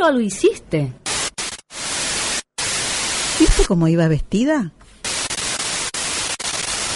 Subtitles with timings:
[0.00, 0.92] Seguro lo hiciste.
[3.38, 4.72] ¿Viste cómo iba vestida?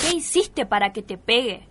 [0.01, 1.69] ¿Qué hiciste para que te pegue?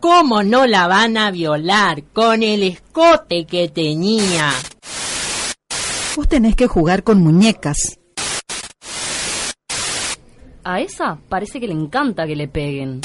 [0.00, 4.50] ¿Cómo no la van a violar con el escote que tenía?
[6.16, 7.98] Vos tenés que jugar con muñecas.
[10.64, 13.02] A esa parece que le encanta que le peguen.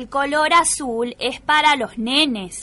[0.00, 2.58] El color azul es para los nenes.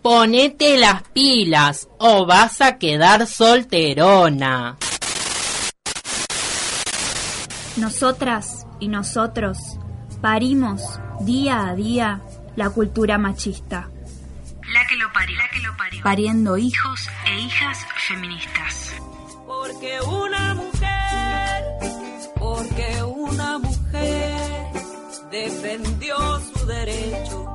[0.00, 4.78] Ponete las pilas o vas a quedar solterona.
[7.76, 9.58] Nosotras y nosotros
[10.22, 10.80] parimos
[11.20, 12.22] día a día
[12.56, 13.90] la cultura machista.
[14.72, 15.36] La que lo parió.
[15.36, 16.02] La que lo parió.
[16.02, 18.94] Pariendo hijos e hijas feministas.
[19.46, 20.81] Porque una mujer,
[25.32, 27.46] defendió su derecho.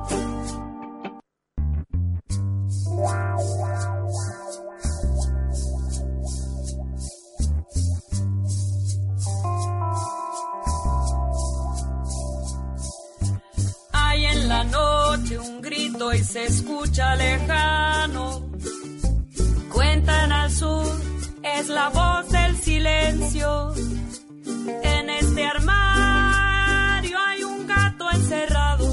[13.92, 18.50] Hay en la noche un grito y se escucha lejano.
[19.72, 20.84] Cuentan al sur,
[21.44, 23.72] es la voz del silencio.
[24.82, 25.97] En este armario
[28.28, 28.86] encerrado.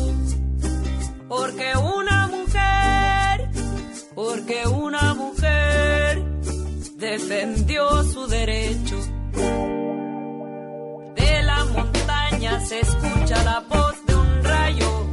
[1.28, 3.50] Porque una mujer,
[4.16, 6.24] porque una mujer
[6.96, 8.96] defendió su derecho.
[11.16, 15.05] De la montaña se escucha la voz de un rayo.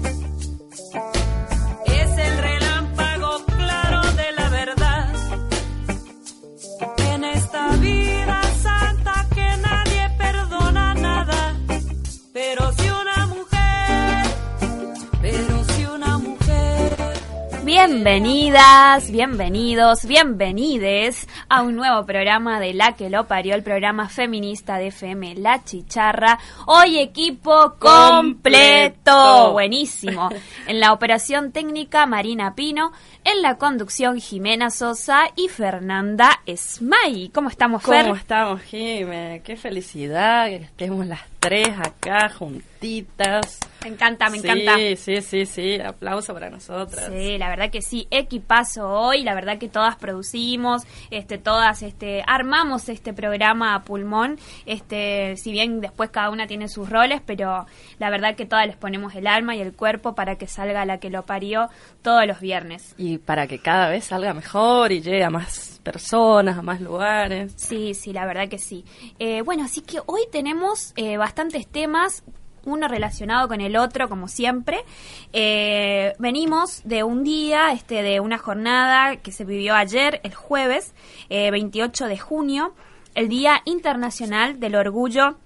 [17.85, 24.79] Bienvenidas, bienvenidos, bienvenides a un nuevo programa de La que lo parió, el programa feminista
[24.79, 26.39] de FM La Chicharra.
[26.67, 29.53] Hoy equipo completo, Completo.
[29.53, 30.29] buenísimo.
[30.69, 32.93] En la operación técnica Marina Pino,
[33.25, 37.31] en la conducción Jimena Sosa y Fernanda Esmay.
[37.31, 38.05] ¿Cómo estamos, Fer?
[38.05, 39.43] ¿Cómo estamos, Jime?
[39.45, 43.59] Qué felicidad que estemos las tres acá juntitas.
[43.85, 44.77] Me encanta, me sí, encanta.
[44.97, 47.11] Sí, sí, sí, aplauso para nosotras.
[47.13, 52.23] Sí, la verdad que sí, equipazo hoy, la verdad que todas producimos, este, todas, este,
[52.27, 57.67] armamos este programa a pulmón, este, si bien después cada una tiene sus roles, pero
[57.99, 60.99] la verdad que todas les ponemos el alma y el cuerpo para que salga la
[60.99, 61.69] que lo parió
[62.03, 62.95] todos los viernes.
[62.99, 67.53] Y para que cada vez salga mejor y llegue a más personas, a más lugares.
[67.57, 68.85] Sí, sí, la verdad que sí.
[69.19, 72.23] Eh, bueno, así que hoy tenemos eh, bastantes temas,
[72.65, 74.85] uno relacionado con el otro, como siempre.
[75.33, 80.95] Eh, venimos de un día, este, de una jornada que se vivió ayer, el jueves,
[81.29, 82.75] eh, 28 de junio,
[83.15, 85.37] el Día Internacional del Orgullo,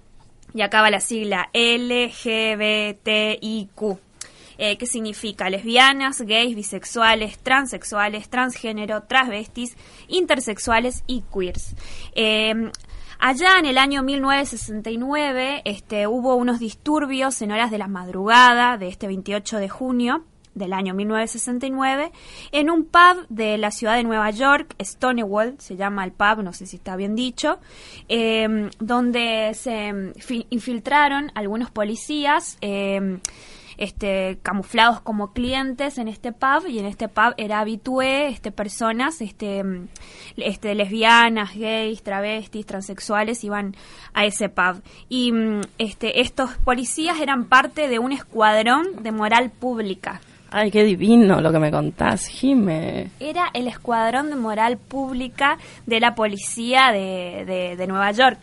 [0.54, 2.86] y acaba la sigla LGBTIQ.
[4.58, 5.50] Eh, ¿Qué significa?
[5.50, 9.76] Lesbianas, gays, bisexuales, transexuales, transgénero, transvestis,
[10.08, 11.74] intersexuales y queers.
[12.14, 12.70] Eh,
[13.28, 18.88] allá en el año 1969 este, hubo unos disturbios en horas de la madrugada de
[18.88, 22.12] este 28 de junio del año 1969
[22.52, 26.52] en un pub de la ciudad de Nueva York, Stonewall, se llama el pub, no
[26.52, 27.58] sé si está bien dicho,
[28.08, 32.56] eh, donde se fi- infiltraron algunos policías.
[32.60, 33.18] eh,
[33.78, 39.20] este, camuflados como clientes en este pub y en este pub era habitué este, personas
[39.20, 39.88] este, mm,
[40.38, 43.74] este, lesbianas, gays, travestis, transexuales iban
[44.14, 44.82] a ese pub.
[45.08, 50.20] Y mm, este, estos policías eran parte de un escuadrón de moral pública.
[50.50, 53.10] Ay, qué divino lo que me contás, Jime.
[53.18, 58.38] era el escuadrón de moral pública de la policía de, de- de Nueva York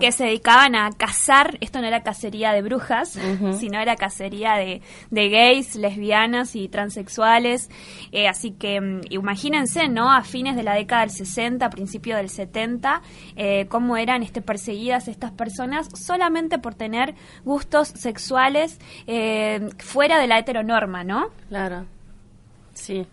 [0.00, 3.18] que se dedicaban a cazar, esto no era cacería de brujas,
[3.58, 7.70] sino era cacería de, de gays, lesbianas y transexuales.
[8.12, 10.12] Eh, así que mm, imagínense, ¿no?
[10.12, 13.02] A fines de la década del 60, a principios del 70,
[13.36, 17.14] eh, cómo eran este, perseguidas estas personas solamente por tener
[17.44, 21.28] gustos sexuales eh, fuera de la heteronorma, ¿no?
[21.48, 21.86] Claro.
[22.74, 23.06] Sí.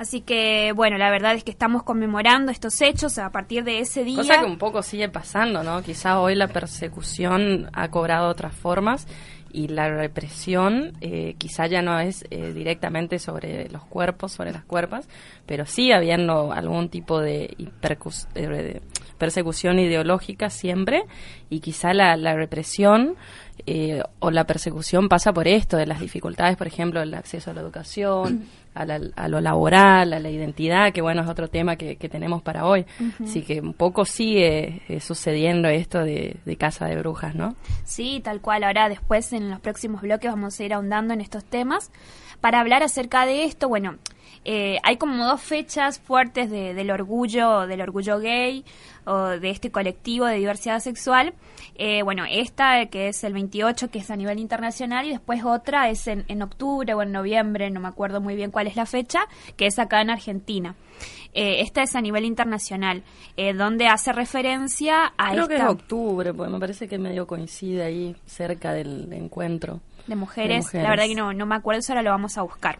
[0.00, 4.02] Así que, bueno, la verdad es que estamos conmemorando estos hechos a partir de ese
[4.02, 4.16] día.
[4.16, 5.82] Cosa que un poco sigue pasando, ¿no?
[5.82, 9.06] Quizá hoy la persecución ha cobrado otras formas
[9.52, 14.64] y la represión eh, quizá ya no es eh, directamente sobre los cuerpos, sobre las
[14.64, 15.06] cuerpas,
[15.44, 17.54] pero sí habiendo algún tipo de,
[18.34, 18.80] eh,
[19.18, 21.02] persecución ideológica siempre
[21.50, 23.16] y quizá la, la represión
[23.66, 27.54] eh, o la persecución pasa por esto, de las dificultades, por ejemplo, el acceso a
[27.54, 31.76] la educación, a, la- a lo laboral, a la identidad, que bueno, es otro tema
[31.76, 32.86] que, que tenemos para hoy.
[33.22, 37.56] Así que un poco sigue eh, sucediendo esto de, de casa de brujas, ¿no?
[37.84, 38.64] Sí, tal cual.
[38.64, 41.90] Ahora después en los próximos bloques vamos a ir ahondando en estos temas.
[42.40, 43.96] Para hablar acerca de esto, bueno,
[44.44, 48.64] eh, hay como dos fechas fuertes de- del orgullo, del orgullo gay
[49.04, 51.34] o de este colectivo de diversidad sexual.
[51.76, 55.88] Eh, bueno, esta que es el 28, que es a nivel internacional, y después otra
[55.90, 58.86] es en, en octubre o en noviembre, no me acuerdo muy bien cuál es la
[58.86, 59.20] fecha,
[59.56, 60.74] que es acá en Argentina.
[61.32, 63.02] Eh, esta es a nivel internacional,
[63.36, 67.26] eh, donde hace referencia a Creo que es esta octubre, porque me parece que medio
[67.26, 69.80] coincide ahí cerca del encuentro.
[70.06, 70.48] de mujeres.
[70.48, 70.82] De mujeres.
[70.84, 72.78] La verdad que no, no me acuerdo, eso ahora lo vamos a buscar.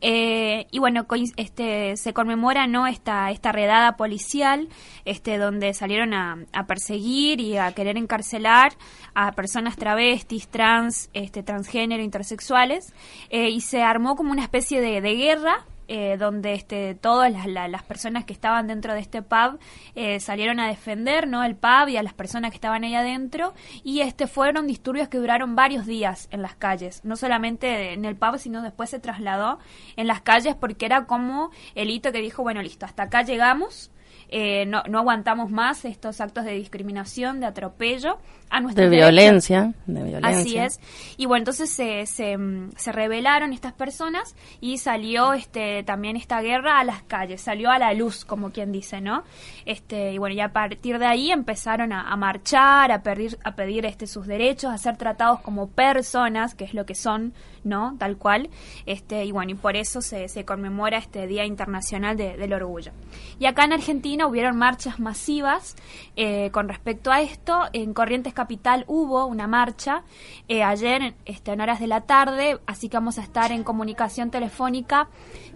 [0.00, 1.06] Eh, y bueno,
[1.36, 4.68] este, se conmemora no esta, esta redada policial,
[5.04, 8.72] este, donde salieron a, a perseguir y a querer encarcelar
[9.14, 12.92] a personas travestis, trans, este, transgénero, intersexuales,
[13.30, 17.46] eh, y se armó como una especie de, de guerra eh, donde este, todas las,
[17.46, 19.58] la- las personas que estaban dentro de este pub
[19.94, 21.44] eh, salieron a defender ¿no?
[21.44, 23.54] el pub y a las personas que estaban ahí adentro
[23.84, 28.16] y este fueron disturbios que duraron varios días en las calles, no solamente en el
[28.16, 29.58] pub sino después se trasladó
[29.96, 33.90] en las calles porque era como el hito que dijo bueno listo hasta acá llegamos
[34.28, 38.18] eh, no, no aguantamos más estos actos de discriminación, de atropello
[38.50, 39.10] a nuestros De derechos.
[39.12, 40.28] violencia, de violencia.
[40.40, 40.80] Así es.
[41.16, 42.36] Y bueno, entonces se, se,
[42.76, 47.78] se rebelaron estas personas y salió este también esta guerra a las calles, salió a
[47.78, 49.24] la luz, como quien dice, ¿no?
[49.64, 53.56] Este, y bueno, y a partir de ahí empezaron a, a marchar, a pedir, a
[53.56, 57.32] pedir este sus derechos, a ser tratados como personas, que es lo que son,
[57.64, 57.96] ¿no?
[57.98, 58.48] Tal cual.
[58.86, 62.92] Este, y bueno, y por eso se, se conmemora este Día Internacional de- del Orgullo.
[63.40, 65.76] Y acá en Argentina hubieron marchas masivas
[66.16, 67.64] eh, con respecto a esto.
[67.72, 70.02] En Corrientes Capital hubo una marcha
[70.48, 74.30] eh, ayer este, en horas de la tarde, así que vamos a estar en comunicación
[74.30, 75.08] telefónica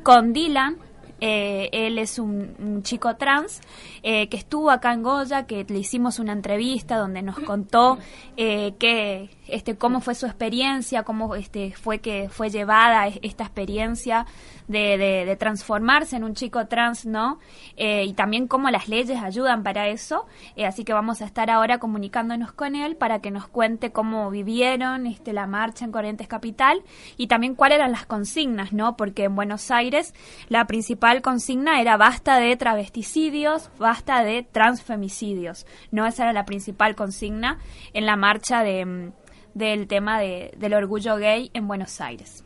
[0.03, 0.90] con Dylan.
[1.21, 3.61] Eh, él es un, chico trans
[4.03, 7.99] eh, que estuvo acá en Goya, que le hicimos una entrevista donde nos contó
[8.37, 13.45] eh, que, este, cómo fue su experiencia, cómo este, fue que fue llevada es- esta
[13.45, 14.25] experiencia
[14.69, 17.39] de, de- transformarse en un chico trans, ¿no?
[17.77, 20.27] Eh, y también cómo las leyes ayudan para eso.
[20.67, 25.07] Así que vamos a estar ahora comunicándonos con él para que nos cuente cómo vivieron
[25.07, 26.83] este, la marcha en Corrientes Capital
[27.17, 28.97] y también cuáles eran las consignas, ¿no?
[28.97, 30.15] Porque en Buenos Aires
[30.49, 36.07] la principal consigna era basta de travesticidios, basta de transfemicidios, ¿no?
[36.07, 37.59] Esa era la principal consigna
[37.93, 39.13] en la marcha de, mm,
[39.55, 42.45] del tema de- del orgullo gay en Buenos Aires.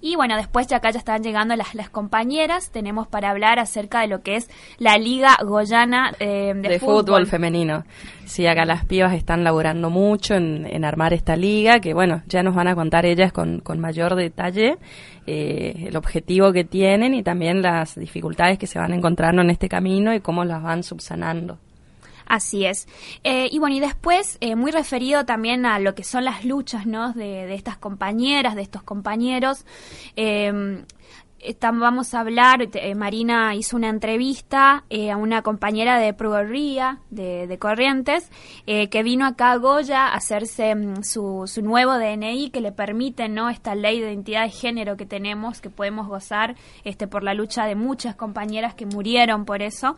[0.00, 2.70] Y bueno, después ya acá ya están llegando las, las compañeras.
[2.70, 7.26] Tenemos para hablar acerca de lo que es la Liga Goyana eh, de, de fútbol.
[7.26, 7.84] femenino.
[8.24, 12.42] Sí, acá las pibas están laburando mucho en, en armar esta liga, que bueno, ya
[12.42, 14.78] nos van a contar ellas con, con mayor detalle
[15.26, 19.68] eh, el objetivo que tienen y también las dificultades que se van encontrando en este
[19.68, 21.58] camino y cómo las van subsanando.
[22.26, 22.88] Así es.
[23.22, 26.86] Eh, y bueno, y después, eh, muy referido también a lo que son las luchas,
[26.86, 27.12] ¿no?
[27.12, 29.64] De, de estas compañeras, de estos compañeros.
[30.16, 30.82] Eh,
[31.60, 37.58] vamos a hablar, eh, Marina hizo una entrevista eh, a una compañera de Progorría, de,
[37.58, 38.30] Corrientes,
[38.66, 42.72] eh, que vino acá a Goya a hacerse mm, su, su nuevo DNI que le
[42.72, 43.48] permite ¿no?
[43.48, 47.66] esta ley de identidad de género que tenemos, que podemos gozar este, por la lucha
[47.66, 49.96] de muchas compañeras que murieron por eso.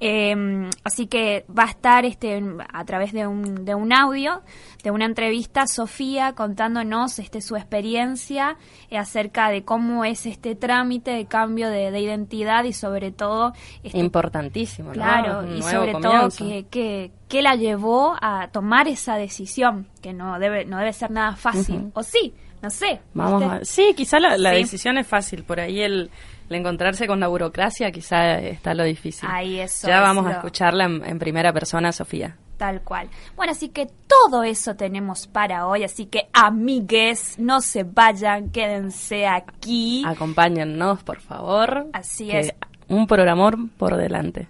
[0.00, 4.42] Eh, así que va a estar este, a través de un, de un audio,
[4.82, 8.56] de una entrevista, Sofía contándonos este, su experiencia
[8.90, 13.52] acerca de cómo es este trámite de cambio de, de identidad y sobre todo...
[13.82, 14.92] este, Importantísimo.
[14.92, 16.28] Claro, y sobre comienzo.
[16.38, 20.92] todo que, que, que la llevó a tomar esa decisión, que no debe, no debe
[20.92, 21.90] ser nada fácil.
[21.94, 23.00] O sí, no sé.
[23.14, 24.56] Vamos a- Sí, quizá la, la Sí.
[24.62, 26.10] decisión es fácil, por ahí el,
[26.48, 29.28] el encontrarse con la burocracia quizá está lo difícil.
[29.30, 32.36] Ahí eso ya es vamos a escucharla en, en primera persona, Sofía.
[32.56, 33.08] Tal cual.
[33.36, 39.26] Bueno, así que todo eso tenemos para hoy, así que amigues, no se vayan, quédense
[39.26, 40.02] aquí.
[40.06, 41.88] Acompáñennos, por favor.
[41.92, 42.54] Así que es.
[42.88, 44.48] Un programón por delante.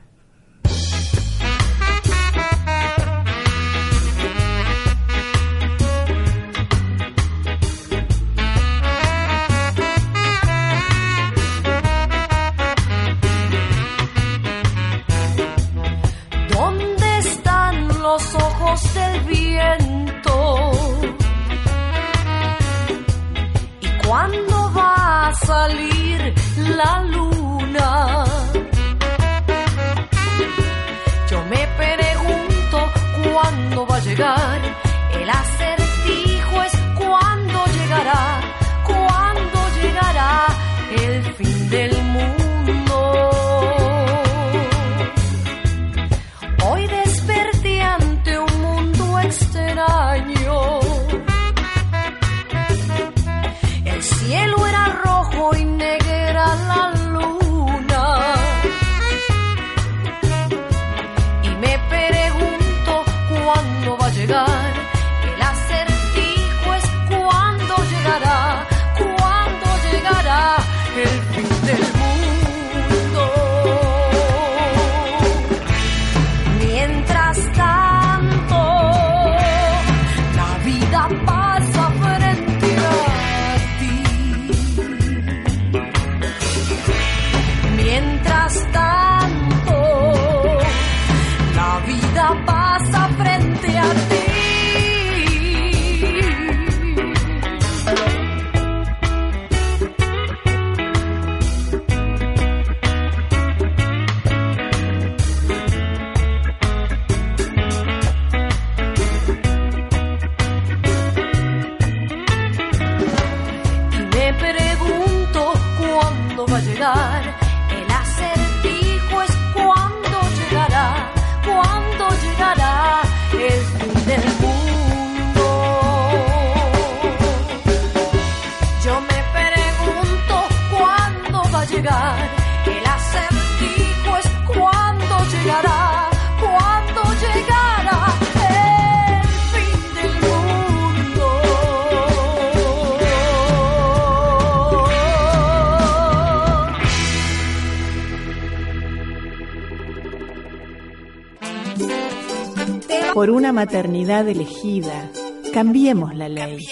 [153.56, 155.10] Maternidad elegida,
[155.54, 156.68] cambiemos la ley.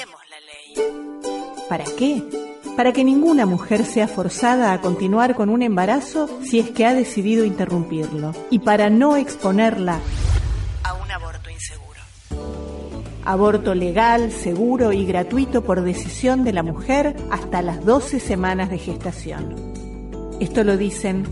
[1.66, 2.22] ¿Para qué?
[2.76, 6.92] Para que ninguna mujer sea forzada a continuar con un embarazo si es que ha
[6.92, 8.32] decidido interrumpirlo.
[8.50, 9.98] Y para no exponerla
[10.82, 12.00] a un aborto inseguro.
[13.24, 18.76] Aborto legal, seguro y gratuito por decisión de la mujer hasta las 12 semanas de
[18.76, 19.72] gestación.
[20.38, 21.24] Esto lo dicen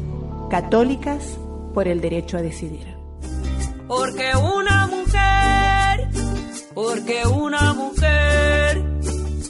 [0.48, 1.38] católicas
[1.74, 2.96] por el derecho a decidir.
[3.86, 4.51] Porque mujer,
[6.74, 8.82] porque una mujer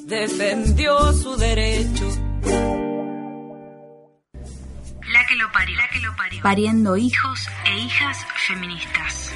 [0.07, 2.09] defendió su derecho.
[5.13, 5.77] La que lo parió.
[5.77, 6.43] La que lo parió.
[6.43, 7.13] Pariendo hijos.
[7.13, 9.33] Hijos e hijas feministas.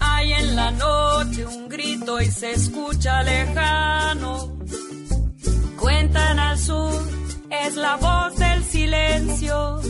[0.00, 4.53] Hay en la noche un grito y se escucha lejano.
[6.14, 7.02] Cuentan al sur,
[7.50, 9.80] es la voz del silencio.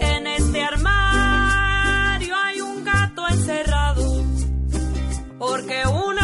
[0.00, 4.22] En este armario hay un gato encerrado.
[5.38, 6.23] Porque una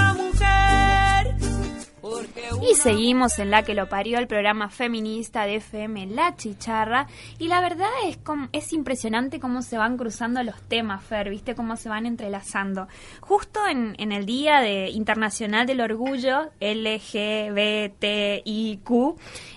[2.62, 7.06] Y seguimos en la que lo parió el programa feminista de FM La Chicharra.
[7.38, 8.18] Y la verdad es,
[8.52, 11.54] es impresionante cómo se van cruzando los temas, Fer, ¿viste?
[11.54, 12.86] Cómo se van entrelazando.
[13.20, 18.00] Justo en, en el Día de Internacional del Orgullo LGBTIQ,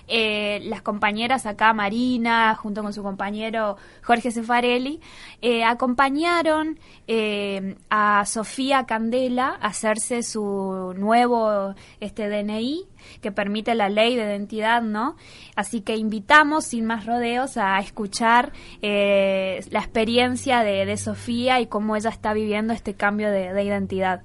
[0.06, 5.00] eh, las compañeras acá, Marina, junto con su compañero Jorge Cefarelli,
[5.42, 12.86] eh, acompañaron eh, a Sofía Candela a hacerse su nuevo este DNI
[13.20, 15.16] que permite la ley de identidad, ¿no?
[15.56, 21.66] Así que invitamos, sin más rodeos, a escuchar eh, la experiencia de, de Sofía y
[21.66, 24.22] cómo ella está viviendo este cambio de, de identidad.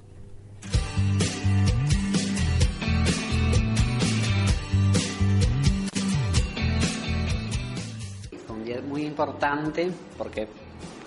[9.19, 10.47] Importante porque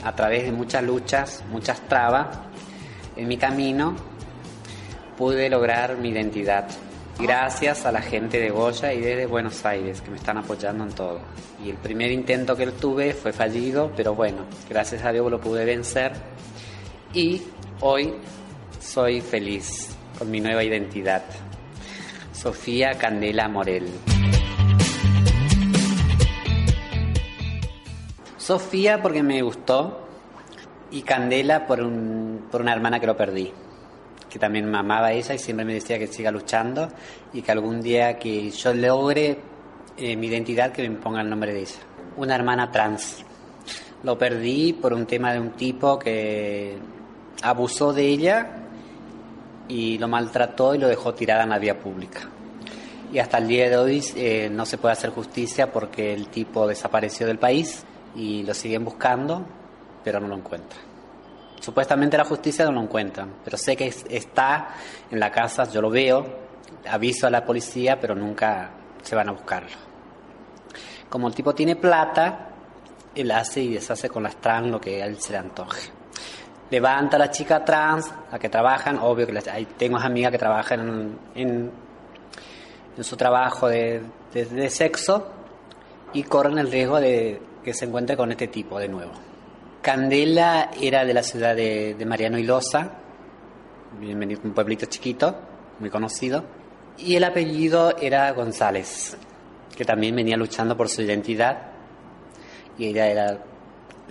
[0.04, 2.28] a través de muchas luchas, muchas trabas
[3.16, 3.96] en mi camino,
[5.16, 6.68] pude lograr mi identidad.
[7.18, 10.92] Gracias a la gente de Goya y de Buenos Aires que me están apoyando en
[10.92, 11.20] todo.
[11.64, 15.64] Y el primer intento que tuve fue fallido, pero bueno, gracias a Dios lo pude
[15.64, 16.12] vencer.
[17.14, 17.40] Y
[17.80, 18.12] hoy
[18.78, 21.22] soy feliz con mi nueva identidad.
[22.34, 23.88] Sofía Candela Morel.
[28.42, 30.00] Sofía porque me gustó
[30.90, 33.52] y Candela por, un, por una hermana que lo perdí,
[34.28, 36.88] que también me amaba ella y siempre me decía que siga luchando
[37.32, 39.38] y que algún día que yo logre
[39.96, 41.78] eh, mi identidad que me ponga el nombre de ella.
[42.16, 43.24] Una hermana trans.
[44.02, 46.76] Lo perdí por un tema de un tipo que
[47.42, 48.56] abusó de ella
[49.68, 52.22] y lo maltrató y lo dejó tirada en la vía pública.
[53.12, 56.66] Y hasta el día de hoy eh, no se puede hacer justicia porque el tipo
[56.66, 59.44] desapareció del país y lo siguen buscando,
[60.04, 60.80] pero no lo encuentran.
[61.60, 64.74] Supuestamente la justicia no lo encuentran, pero sé que está
[65.10, 66.26] en la casa, yo lo veo,
[66.90, 68.70] aviso a la policía, pero nunca
[69.02, 69.70] se van a buscarlo.
[71.08, 72.48] Como el tipo tiene plata,
[73.14, 75.90] él hace y deshace con las trans lo que a él se le antoje.
[76.70, 81.16] Levanta a la chica trans, a que trabajan, obvio que hay, tengo amigas que trabajan
[81.34, 81.70] en,
[83.00, 84.02] su trabajo de,
[84.32, 85.30] de sexo
[86.12, 89.12] y corren el riesgo de que se encuentre con este tipo de nuevo.
[89.82, 92.98] Candela era de la ciudad de, Mariano Ilosa,
[94.00, 95.36] un pueblito chiquito,
[95.80, 96.44] muy conocido,
[96.98, 99.16] y el apellido era González,
[99.76, 101.72] que también venía luchando por su identidad,
[102.78, 103.44] y ella era,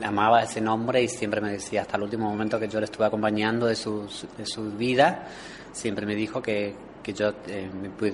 [0.04, 3.06] amaba ese nombre y siempre me decía, hasta el último momento que yo le estuve
[3.06, 5.26] acompañando de su, de su vida,
[5.72, 7.70] siempre me dijo que, que yo eh,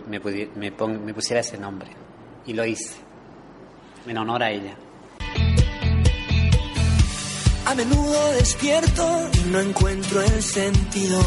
[0.07, 1.89] me, me, me pusiera ese nombre,
[2.45, 2.99] y lo hice,
[4.05, 4.77] en honor a ella.
[7.65, 11.21] A menudo despierto y no encuentro el sentido.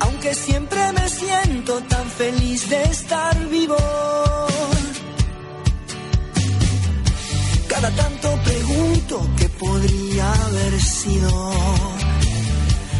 [0.00, 3.76] Aunque siempre me siento tan feliz de estar vivo.
[7.68, 11.52] Cada tanto pregunto qué podría haber sido.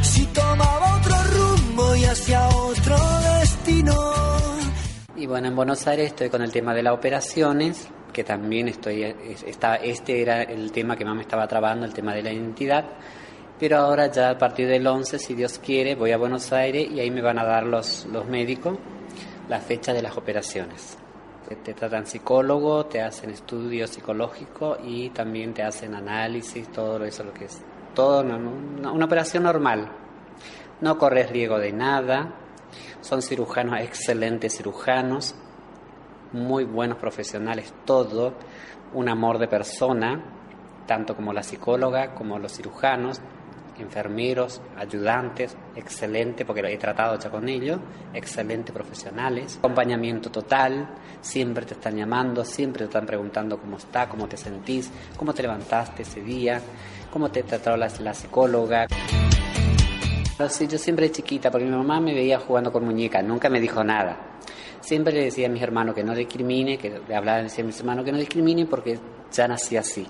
[0.02, 2.96] Si tomaba otro rumbo y hacia otro
[3.40, 4.31] destino.
[5.22, 9.04] Y bueno, en Buenos Aires estoy con el tema de las operaciones que también estoy,
[9.46, 12.85] está, este era el tema que más me estaba trabando, el tema de la identidad,
[13.56, 16.98] pero ahora ya a partir del 11, si Dios quiere, voy a Buenos Aires y
[16.98, 18.76] ahí me van a dar los, los médicos
[19.48, 20.98] la fecha de las operaciones.
[21.62, 27.32] Te tratan psicólogo, te hacen estudio psicológico y también te hacen análisis, todo eso lo
[27.32, 27.62] que es.
[27.94, 29.88] Todo una, una operación normal.
[30.80, 32.41] No corres riesgo de nada.
[33.02, 35.34] Son cirujanos, excelentes cirujanos
[36.32, 38.34] muy buenos profesionales, todo,
[38.94, 40.22] un amor de persona,
[40.86, 43.20] tanto como la psicóloga, como los cirujanos,
[43.78, 47.80] enfermeros, ayudantes, excelente, porque lo he tratado ya con ellos,
[48.14, 50.88] excelente profesionales, acompañamiento total,
[51.20, 55.42] siempre te están llamando, siempre te están preguntando cómo está, cómo te sentís, cómo te
[55.42, 56.60] levantaste ese día,
[57.10, 58.86] cómo te trató la, la psicóloga.
[60.48, 63.83] Sí, yo siempre chiquita, porque mi mamá me veía jugando con muñecas, nunca me dijo
[63.83, 64.33] nada
[64.83, 67.78] Siempre le decía a mis hermanos que no discrimine, que le hablaba, decía a mis
[67.78, 68.98] hermanos que no discriminen porque
[69.31, 70.05] ya nací así.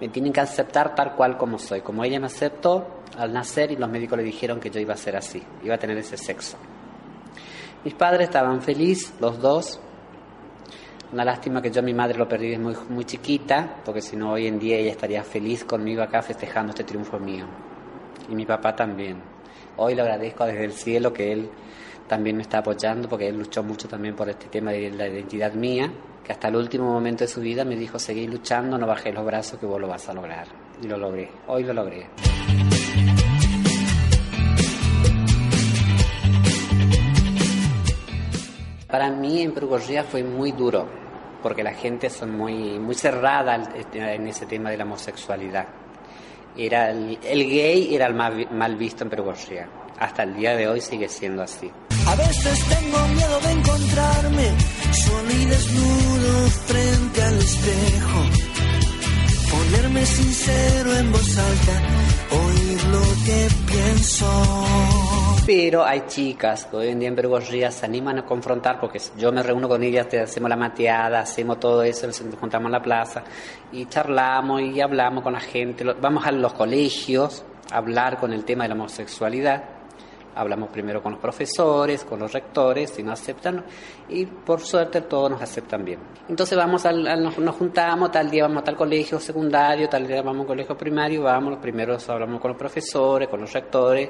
[0.00, 1.80] Me tienen que aceptar tal cual como soy.
[1.80, 4.96] Como ella me aceptó al nacer y los médicos le dijeron que yo iba a
[4.96, 6.56] ser así, iba a tener ese sexo.
[7.84, 9.80] Mis padres estaban felices, los dos.
[11.12, 14.14] Una lástima que yo a mi madre lo perdí desde muy, muy chiquita, porque si
[14.14, 17.46] no hoy en día ella estaría feliz conmigo acá festejando este triunfo mío.
[18.28, 19.29] Y mi papá también.
[19.82, 21.48] Hoy le agradezco desde el cielo que él
[22.06, 25.54] también me está apoyando porque él luchó mucho también por este tema de la identidad
[25.54, 25.90] mía,
[26.22, 29.24] que hasta el último momento de su vida me dijo, seguí luchando, no bajé los
[29.24, 30.48] brazos, que vos lo vas a lograr.
[30.82, 32.08] Y lo logré, hoy lo logré.
[38.86, 40.86] Para mí en Perugorría fue muy duro,
[41.42, 43.54] porque la gente son muy, muy cerrada
[43.94, 45.68] en ese tema de la homosexualidad.
[46.56, 49.68] Era el, gay era el mal, mal visto en Perugorría.
[49.98, 51.70] Hasta el día de hoy sigue siendo así.
[52.06, 54.48] A veces tengo miedo de encontrarme
[54.92, 58.24] solo y desnudo frente al espejo.
[59.50, 61.82] Ponerme sincero en voz alta,
[62.30, 65.09] oír lo que pienso.
[65.52, 69.32] Pero hay chicas que hoy en día en Bergorría se animan a confrontar porque yo
[69.32, 72.80] me reúno con ellas, te hacemos la mateada, hacemos todo eso, nos juntamos en la
[72.80, 73.24] plaza
[73.72, 75.82] y charlamos y hablamos con la gente.
[76.00, 79.64] Vamos a los colegios a hablar con el tema de la homosexualidad
[80.32, 83.64] Hablamos primero con los profesores, con los rectores, si no aceptan,
[84.08, 85.98] y por suerte todos nos aceptan bien.
[86.28, 90.22] Entonces vamos al, al- nos, juntamos, tal día vamos a tal colegio secundario, tal día
[90.22, 91.60] vamos a colegio primario, vamos, los
[92.08, 94.08] hablamos con los profesores, con los rectores,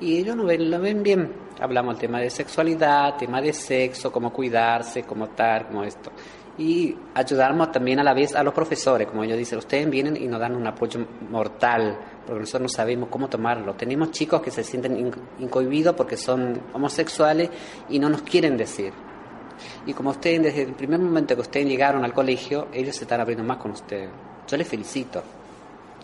[0.00, 1.32] y ellos lo ven, lo ven bien.
[1.60, 6.10] Hablamos tema de sexualidad, tema de sexo, cómo cuidarse, cómo tal, cómo esto.
[6.56, 10.26] Y ayudamos también a la vez a los profesores, como ellos dicen, ustedes vienen y
[10.26, 13.74] nos dan un apoyo mortal, porque nosotros no sabemos cómo tomarlo.
[13.74, 17.48] Tenemos chicos que se sienten in- incohibidos porque son homosexuales
[17.88, 18.92] y no nos quieren decir.
[19.86, 23.20] Y como ustedes, desde el primer momento que ustedes llegaron al colegio, ellos se están
[23.20, 24.10] abriendo más con ustedes.
[24.48, 25.22] Yo les felicito,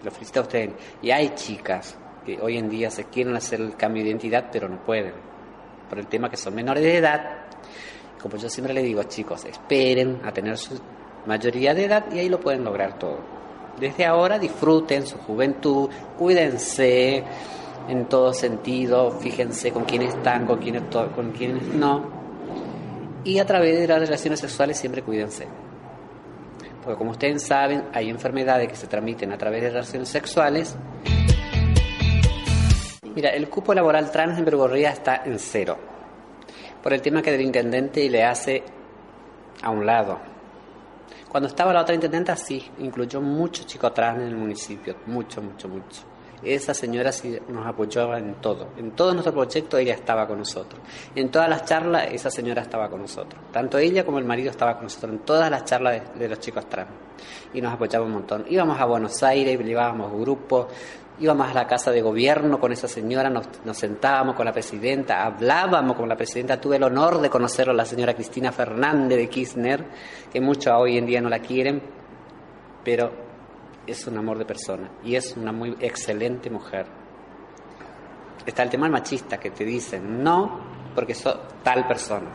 [0.05, 0.71] los felicito a ustedes.
[1.03, 4.69] Y hay chicas que hoy en día se quieren hacer el cambio de identidad, pero
[4.69, 5.13] no pueden,
[5.89, 7.47] por el tema que son menores de edad.
[8.21, 10.81] Como yo siempre les digo, chicos, esperen a tener su
[11.27, 13.19] mayoría de edad y ahí lo pueden lograr todo.
[13.79, 17.25] Desde ahora disfruten su juventud, cuídense
[17.89, 20.83] en todo sentido, fíjense con quiénes están, con quiénes,
[21.15, 22.25] con quiénes no.
[23.25, 25.47] Y a través de las relaciones sexuales siempre cuídense.
[26.83, 30.77] Porque como ustedes saben, hay enfermedades que se transmiten a través de relaciones sexuales.
[33.15, 35.77] Mira, el cupo laboral trans en Bergorría está en cero.
[36.83, 38.63] Por el tema que el intendente le hace
[39.63, 40.19] a un lado.
[41.29, 44.97] Cuando estaba la otra intendenta, sí, incluyó muchos chicos trans en el municipio.
[45.07, 46.03] Mucho, mucho, mucho.
[46.43, 48.69] Esa señora sí nos apoyaba en todo.
[48.77, 50.81] En todo nuestro proyecto ella estaba con nosotros.
[51.15, 53.41] En todas las charlas esa señora estaba con nosotros.
[53.51, 56.41] Tanto ella como el marido estaba con nosotros en todas las charlas de, de los
[56.41, 56.91] chicos trans.
[57.55, 58.45] Y nos apoyaba un montón.
[58.49, 60.67] Íbamos a Buenos Aires, llevábamos grupos,
[61.21, 65.25] íbamos a la casa de gobierno con esa señora, nos, nos sentábamos con la presidenta,
[65.25, 66.61] hablábamos con la presidenta.
[66.61, 69.85] Tuve el honor de conocer a la señora Cristina Fernández de Kirchner,
[70.33, 71.83] que muchos hoy en día no la quieren,
[72.85, 73.13] pero
[73.87, 76.87] es un amor de persona y es una muy excelente mujer.
[78.47, 80.61] Está el tema machista que te dicen no
[80.95, 82.31] porque sos tal persona,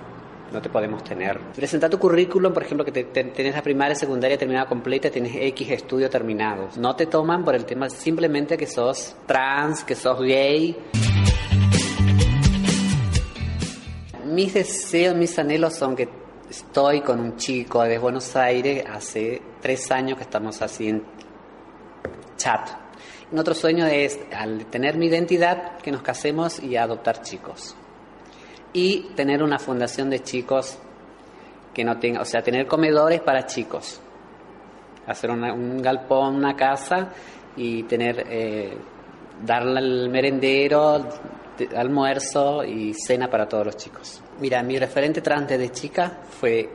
[0.52, 1.40] no te podemos tener.
[1.56, 5.36] Presenta tu currículum, por ejemplo, que te- te- tenés la primaria, secundaria terminada completa, tienes
[5.36, 6.78] X estudios terminados.
[6.78, 10.76] No te toman por el tema simplemente que sos trans, que sos gay.
[14.26, 16.08] Mis deseos, mis anhelos son que
[16.50, 21.04] estoy con un chico de Buenos Aires hace tres años que estamos así en
[22.38, 22.70] chat.
[23.32, 27.76] Un otro sueño es, al tener mi identidad, que nos casemos y adoptar chicos.
[28.74, 30.78] Y tener una fundación de chicos
[31.74, 34.00] que no tenga, o sea, tener comedores para chicos.
[35.08, 37.10] Hacer un galpón, una casa
[37.56, 38.78] y tener, eh,
[39.44, 41.00] darle al merendero,
[41.58, 44.22] de- almuerzo y cena para todos los chicos.
[44.40, 46.70] Mira, mi referente trans de chica fue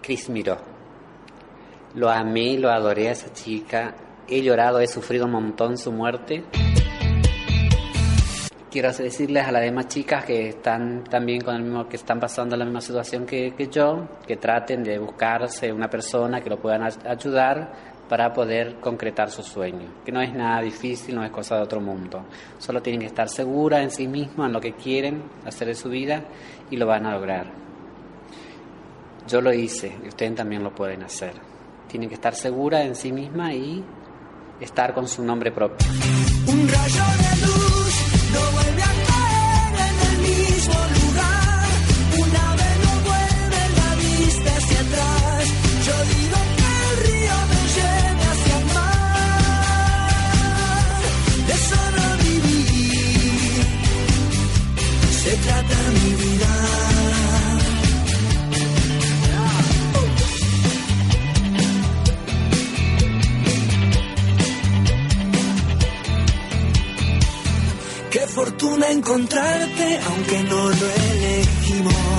[0.00, 0.56] Cris Miró.
[1.94, 3.94] Lo amé, lo adoré a esa chica.
[4.28, 6.44] He llorado, he sufrido un montón su muerte.
[8.72, 12.56] Quiero decirles a las demás chicas que están también con el mismo, que están pasando
[12.56, 16.82] la misma situación que, que yo, que traten de buscarse una persona que lo puedan
[16.82, 17.70] ay- ayudar
[18.08, 19.92] para poder concretar su sueño.
[20.06, 22.24] Que no es nada difícil, no es cosa de otro mundo.
[22.58, 25.90] Solo tienen que estar seguras en sí mismas, en lo que quieren hacer de su
[25.90, 26.24] vida
[26.70, 27.52] y lo van a lograr.
[29.28, 31.34] Yo lo hice y ustedes también lo pueden hacer.
[31.88, 33.84] Tienen que estar seguras en sí mismas y
[34.60, 35.86] estar con su nombre propio.
[36.48, 37.71] Un rayo de luz
[69.02, 72.11] encontrarte, aunque no lo elegimos.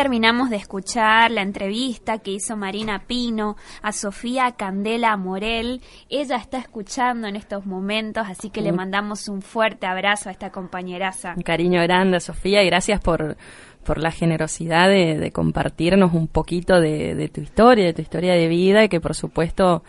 [0.00, 5.82] Terminamos de escuchar la entrevista que hizo Marina Pino a Sofía Candela Morel.
[6.08, 8.76] Ella está escuchando en estos momentos, así que le Mm.
[8.76, 11.34] mandamos un fuerte abrazo a esta compañeraza.
[11.36, 13.36] Un cariño grande, Sofía, y gracias por,
[13.84, 18.32] por la generosidad de, de compartirnos un poquito de, de tu historia, de tu historia
[18.32, 19.82] de vida, y que por supuesto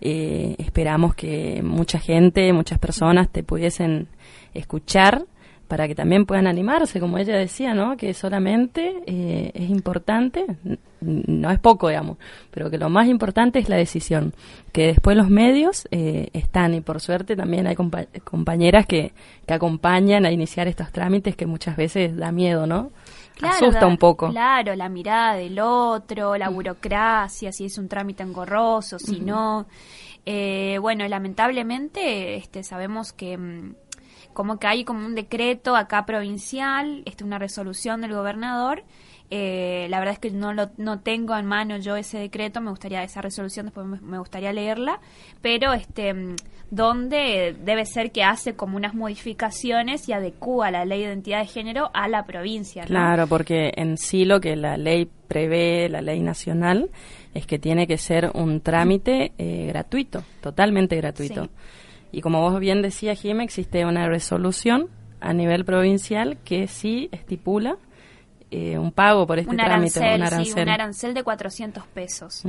[0.00, 4.06] eh, esperamos que mucha gente, muchas personas te pudiesen
[4.54, 5.24] escuchar
[5.68, 7.96] para que también puedan animarse, como ella decía, ¿no?
[7.96, 10.46] Que solamente eh, es importante,
[11.00, 12.16] no es poco, digamos,
[12.50, 14.32] pero que lo más importante es la decisión,
[14.72, 19.12] que después los medios eh, están y por suerte también hay compa- compañeras que,
[19.46, 22.90] que acompañan a iniciar estos trámites que muchas veces da miedo, ¿no?
[23.40, 24.30] Asusta un poco.
[24.30, 29.66] Claro, la mirada del otro, la burocracia, si es un trámite engorroso, si no.
[30.26, 33.74] Eh, bueno, lamentablemente este, sabemos que mm,
[34.38, 38.84] como que hay como un decreto acá provincial, este, una resolución del gobernador.
[39.30, 42.70] Eh, la verdad es que no lo no tengo en mano yo ese decreto, me
[42.70, 45.00] gustaría esa resolución después me, me gustaría leerla,
[45.42, 46.36] pero este
[46.70, 51.46] donde debe ser que hace como unas modificaciones y adecúa la ley de identidad de
[51.46, 52.82] género a la provincia.
[52.82, 52.88] ¿no?
[52.88, 56.90] Claro, porque en sí lo que la ley prevé, la ley nacional,
[57.34, 61.44] es que tiene que ser un trámite eh, gratuito, totalmente gratuito.
[61.46, 61.50] Sí.
[62.12, 64.88] Y como vos bien decías, Jimé, existe una resolución
[65.20, 67.76] a nivel provincial que sí estipula
[68.50, 70.62] eh, un pago por este un trámite, arancel, un sí, arancel.
[70.62, 72.42] un arancel de 400 pesos.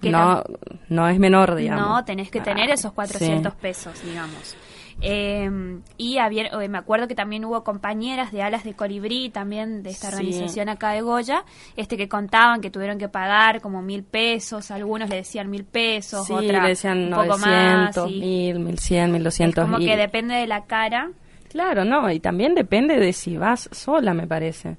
[0.00, 0.44] Que No,
[0.88, 1.88] no es menor, digamos.
[1.88, 3.58] No, tenés que tener Ah, esos 400 sí.
[3.60, 4.56] pesos, digamos.
[5.02, 9.90] Eh, y había, me acuerdo que también hubo compañeras de Alas de Colibrí, también de
[9.90, 10.14] esta Sí.
[10.16, 11.44] organización acá de Goya,
[11.76, 16.26] este que contaban que tuvieron que pagar como mil pesos, algunos le decían mil pesos,
[16.26, 17.96] Sí, otra le decían un poco más.
[17.96, 19.64] 900, y 1000, 1100, es 1200.
[19.64, 21.10] como que depende de la cara.
[21.48, 24.76] Claro, no, y también depende de si vas sola, me parece.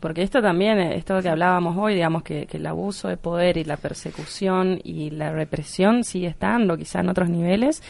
[0.00, 3.58] Porque esto también, eh, esto que hablábamos hoy, digamos que, que el abuso de poder
[3.58, 7.82] y la persecución y la represión sigue estando, quizá en otros niveles,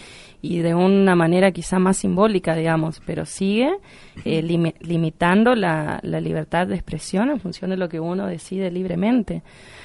[0.47, 3.71] y de una manera quizá más simbólica, digamos, pero sigue
[4.27, 8.71] eh, limi- limitando la, la libertad de expresión en función de lo que uno decide
[8.71, 9.43] libremente.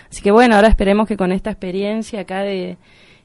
[0.10, 2.76] Así que bueno, ahora esperemos que con esta experiencia acá de,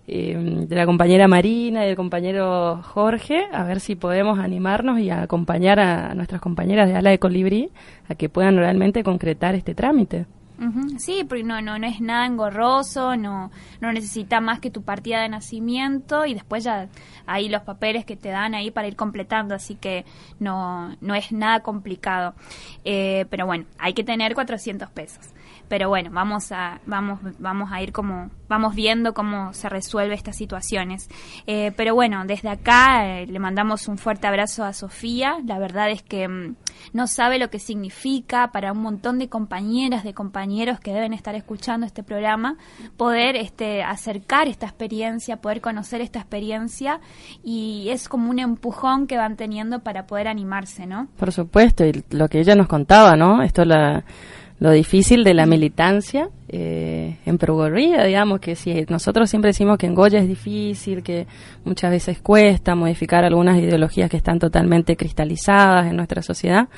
[0.07, 5.11] eh, de la compañera Marina y del compañero Jorge, a ver si podemos animarnos y
[5.11, 7.71] acompañar a nuestras compañeras de Ala de Colibrí
[8.09, 10.27] a que puedan realmente concretar este trámite.
[10.99, 15.21] Sí, porque no, no, no es nada engorroso, no, no necesita más que tu partida
[15.21, 16.89] de nacimiento y después ya
[17.27, 20.05] ahí los papeles que te dan ahí para ir completando, así que
[20.39, 22.35] no, no es nada complicado.
[22.85, 25.34] Eh, pero bueno, hay que tener 400 pesos.
[25.69, 30.37] Pero bueno, vamos a, vamos, vamos a ir como, vamos viendo cómo se resuelve estas
[30.37, 31.09] situaciones.
[31.47, 35.39] Eh, pero bueno, desde acá eh, le mandamos un fuerte abrazo a Sofía.
[35.45, 36.57] La verdad es que mm,
[36.93, 41.35] no sabe lo que significa para un montón de compañeras, de compañeros que deben estar
[41.35, 42.57] escuchando este programa,
[42.97, 47.01] poder este, acercar esta experiencia, poder conocer esta experiencia
[47.43, 51.09] y es como un empujón que van teniendo para poder animarse, ¿no?
[51.17, 53.43] Por supuesto, y lo que ella nos contaba, ¿no?
[53.43, 54.05] Esto la,
[54.61, 59.87] lo difícil de la militancia eh, en Perugorría, digamos, que si nosotros siempre decimos que
[59.87, 61.27] en Goya es difícil, que
[61.65, 66.69] muchas veces cuesta modificar algunas ideologías que están totalmente cristalizadas en nuestra sociedad,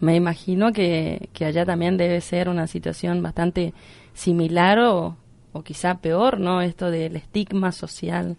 [0.00, 3.74] me imagino que, que allá también debe ser una situación bastante
[4.14, 5.16] similar o,
[5.52, 6.62] o quizá peor, ¿no?
[6.62, 8.36] Esto del estigma social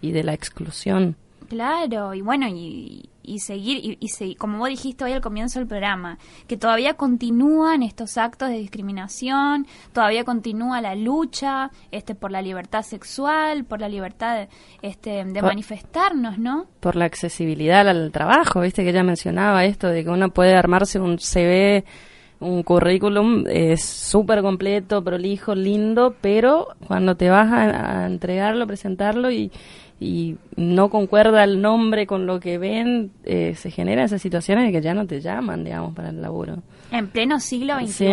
[0.00, 1.16] y de la exclusión.
[1.48, 5.58] Claro, y bueno, y, y seguir, y, y se- como vos dijiste hoy al comienzo
[5.58, 12.30] del programa, que todavía continúan estos actos de discriminación, todavía continúa la lucha este, por
[12.32, 14.48] la libertad sexual, por la libertad de,
[14.82, 16.66] este, de Por- manifestarnos, ¿no?
[16.80, 20.98] por la accesibilidad al trabajo, viste que ella mencionaba esto de que uno puede armarse
[20.98, 21.84] un CV,
[22.40, 29.30] un currículum es súper completo, prolijo, lindo, pero cuando te vas a, a entregarlo, presentarlo
[29.32, 29.50] y,
[30.00, 34.72] y no concuerda el nombre con lo que ven, eh, se generan esas situaciones de
[34.72, 36.62] que ya no te llaman, digamos, para el laburo.
[36.92, 38.06] En pleno siglo XXI, Sí,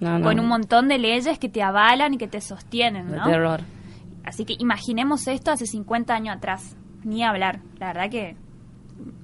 [0.00, 0.24] no, no.
[0.24, 3.24] con un montón de leyes que te avalan y que te sostienen, De ¿no?
[3.24, 3.60] terror.
[4.24, 8.36] Así que imaginemos esto hace 50 años atrás, ni hablar, la verdad que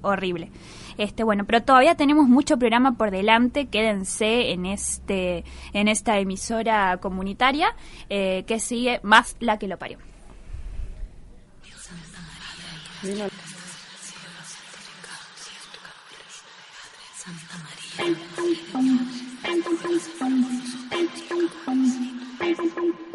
[0.01, 0.51] horrible.
[0.97, 6.97] Este, bueno, pero todavía tenemos mucho programa por delante, quédense en este en esta emisora
[6.97, 7.67] comunitaria
[8.09, 9.97] eh, que sigue más la que lo parió.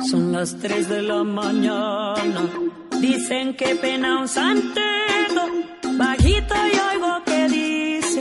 [0.09, 2.49] Son las 3 de la mañana.
[2.99, 5.45] Dicen que pena un santero.
[5.99, 8.21] Bajito y oigo que dice: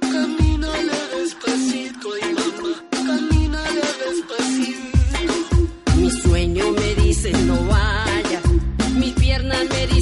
[0.00, 2.72] Camínale despacito, y mamá.
[2.90, 5.56] Camínale despacito.
[5.96, 8.40] Mi sueño me dice: No vaya,
[8.94, 9.99] Mis piernas me dicen.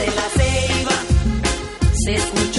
[0.00, 0.96] de la ceiba
[2.04, 2.49] se escucha.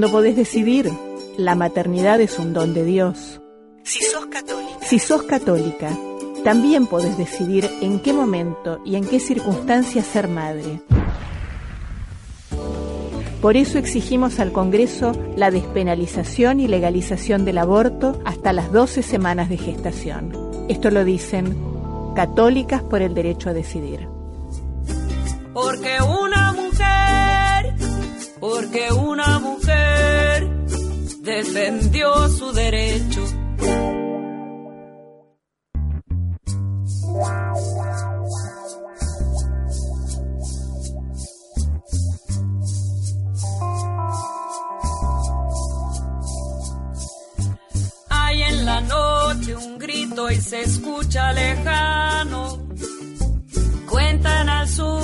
[0.00, 0.90] Cuando podés decidir,
[1.36, 3.42] la maternidad es un don de Dios.
[3.82, 4.78] Si sos católica.
[4.80, 5.94] Si sos católica,
[6.42, 10.80] también podés decidir en qué momento y en qué circunstancias ser madre.
[13.42, 19.50] Por eso exigimos al Congreso la despenalización y legalización del aborto hasta las 12 semanas
[19.50, 20.32] de gestación.
[20.70, 21.54] Esto lo dicen
[22.16, 24.08] Católicas por el Derecho a Decidir.
[25.52, 26.29] Porque mujer,
[28.40, 30.48] porque una mujer
[31.20, 33.22] defendió su derecho.
[48.08, 52.58] Hay en la noche un grito y se escucha lejano.
[53.88, 55.02] Cuentan al sur,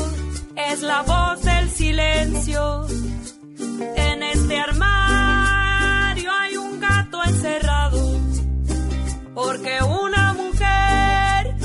[0.57, 2.87] es la voz del silencio.
[3.79, 8.21] En este armario hay un gato encerrado.
[9.35, 11.57] Porque una mujer,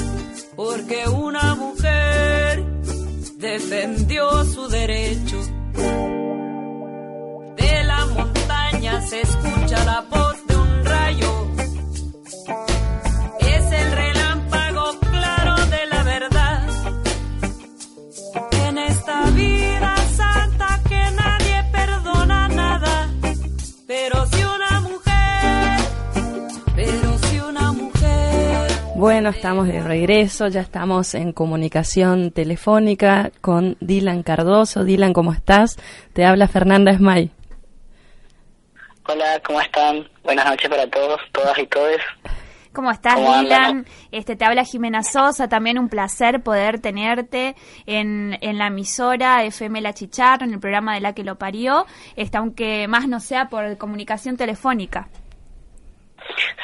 [0.55, 2.64] porque una mujer
[3.38, 5.38] defendió su derecho.
[7.55, 10.30] De la montaña se escucha la voz
[29.02, 34.84] Bueno, estamos de regreso, ya estamos en comunicación telefónica con Dylan Cardoso.
[34.84, 35.78] Dylan, ¿cómo estás?
[36.14, 37.32] Te habla Fernanda Esmay.
[39.10, 40.08] Hola, ¿cómo están?
[40.24, 41.97] Buenas noches para todos, todas y todes.
[42.74, 43.16] ¿Cómo estás.
[43.16, 43.88] Dylan?
[44.12, 47.56] Este, te habla Jimena Sosa, también un placer poder tenerte
[47.88, 51.88] en, en la emisora FM La Chicharra, en el programa de La que lo parió,
[52.16, 55.10] este, aunque más no sea por comunicación telefónica.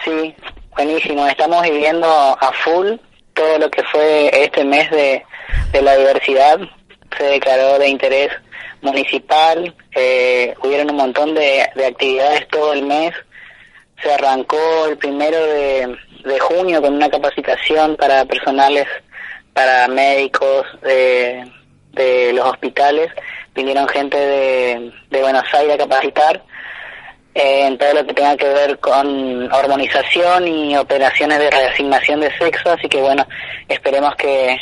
[0.03, 0.35] Sí,
[0.75, 1.27] buenísimo.
[1.27, 2.93] Estamos viviendo a full
[3.33, 5.23] todo lo que fue este mes de,
[5.71, 6.59] de la diversidad.
[7.17, 8.31] Se declaró de interés
[8.81, 13.13] municipal, eh, hubieron un montón de, de actividades todo el mes.
[14.03, 18.87] Se arrancó el primero de, de junio con una capacitación para personales,
[19.53, 21.51] para médicos de,
[21.93, 23.11] de los hospitales.
[23.55, 26.43] Vinieron gente de, de Buenos Aires a capacitar
[27.39, 32.71] en todo lo que tenga que ver con hormonización y operaciones de reasignación de sexo,
[32.71, 33.27] así que bueno,
[33.69, 34.57] esperemos que,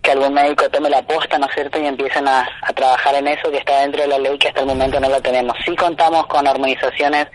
[0.00, 3.28] que algún médico tome la posta, ¿no es cierto?, y empiecen a, a trabajar en
[3.28, 5.54] eso que está dentro de la ley que hasta el momento no la tenemos.
[5.66, 7.26] Sí contamos con hormonizaciones,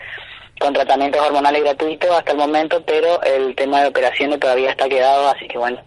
[0.58, 5.28] con tratamientos hormonales gratuitos hasta el momento, pero el tema de operaciones todavía está quedado,
[5.28, 5.80] así que bueno.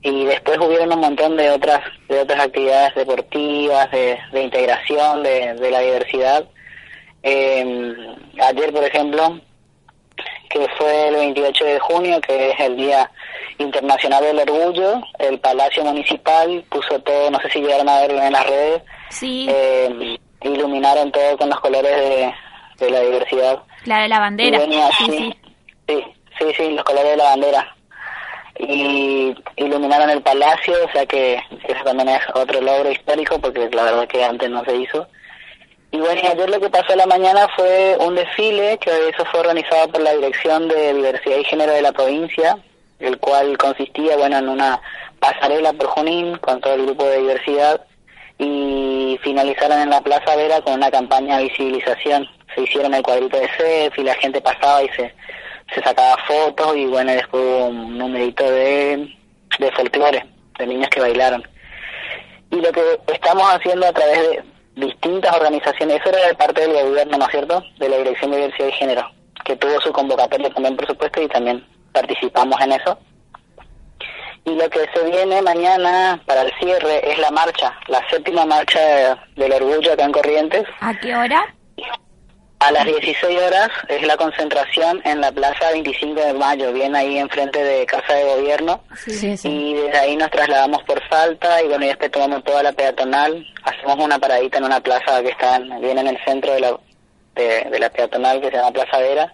[0.00, 5.54] Y después hubieron un montón de otras de otras actividades deportivas, de, de integración, de,
[5.54, 6.44] de la diversidad.
[7.28, 9.40] Eh, ayer, por ejemplo,
[10.48, 13.10] que fue el 28 de junio, que es el Día
[13.58, 18.32] Internacional del Orgullo, el Palacio Municipal puso todo, no sé si llegaron a verlo en
[18.32, 22.32] las redes, Sí, eh, iluminaron todo con los colores de,
[22.78, 23.58] de la diversidad.
[23.86, 24.58] la de la bandera.
[24.60, 25.34] Venía Sí, sí.
[25.88, 26.04] sí,
[26.38, 27.76] sí, sí, los colores de la bandera.
[28.58, 31.34] Y iluminaron el palacio, o sea que
[31.68, 35.06] eso también es otro logro histórico porque la verdad que antes no se hizo.
[35.92, 39.40] Y bueno, ayer lo que pasó a la mañana fue un desfile, que eso fue
[39.40, 42.58] organizado por la Dirección de Diversidad y Género de la provincia,
[42.98, 44.80] el cual consistía, bueno, en una
[45.20, 47.80] pasarela por Junín con todo el grupo de diversidad
[48.38, 52.28] y finalizaron en la Plaza Vera con una campaña de visibilización.
[52.54, 55.14] Se hicieron el cuadrito de CEF y la gente pasaba y se,
[55.74, 59.14] se sacaba fotos y bueno, después hubo un numerito de,
[59.58, 60.26] de folclore,
[60.58, 61.46] de niños que bailaron.
[62.50, 64.44] Y lo que estamos haciendo a través de
[64.76, 68.36] distintas organizaciones, eso era de parte del gobierno, ¿no es cierto?, de la Dirección de
[68.36, 69.10] Diversidad y Género,
[69.44, 72.98] que tuvo su convocatoria también, por supuesto, y también participamos en eso.
[74.44, 79.18] Y lo que se viene mañana para el cierre es la marcha, la séptima marcha
[79.34, 80.64] del orgullo acá en Corrientes.
[80.80, 81.52] ¿A qué hora?
[82.58, 87.18] A las 16 horas es la concentración en la Plaza 25 de Mayo, bien ahí
[87.18, 88.82] enfrente de Casa de Gobierno.
[88.96, 89.48] Sí, sí.
[89.48, 93.46] Y desde ahí nos trasladamos por Salta y bueno, y después tomamos toda la peatonal.
[93.64, 96.78] Hacemos una paradita en una plaza que está en- bien en el centro de la,
[97.34, 99.32] de, la peatonal que se llama Plaza Vera.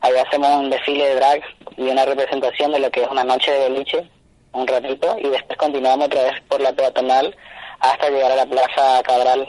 [0.00, 1.42] Ahí hacemos un desfile de drag
[1.76, 4.10] y una representación de lo que es una noche de boliche,
[4.52, 7.34] un ratito, y después continuamos otra vez por la peatonal
[7.80, 9.48] hasta llegar a la Plaza Cabral.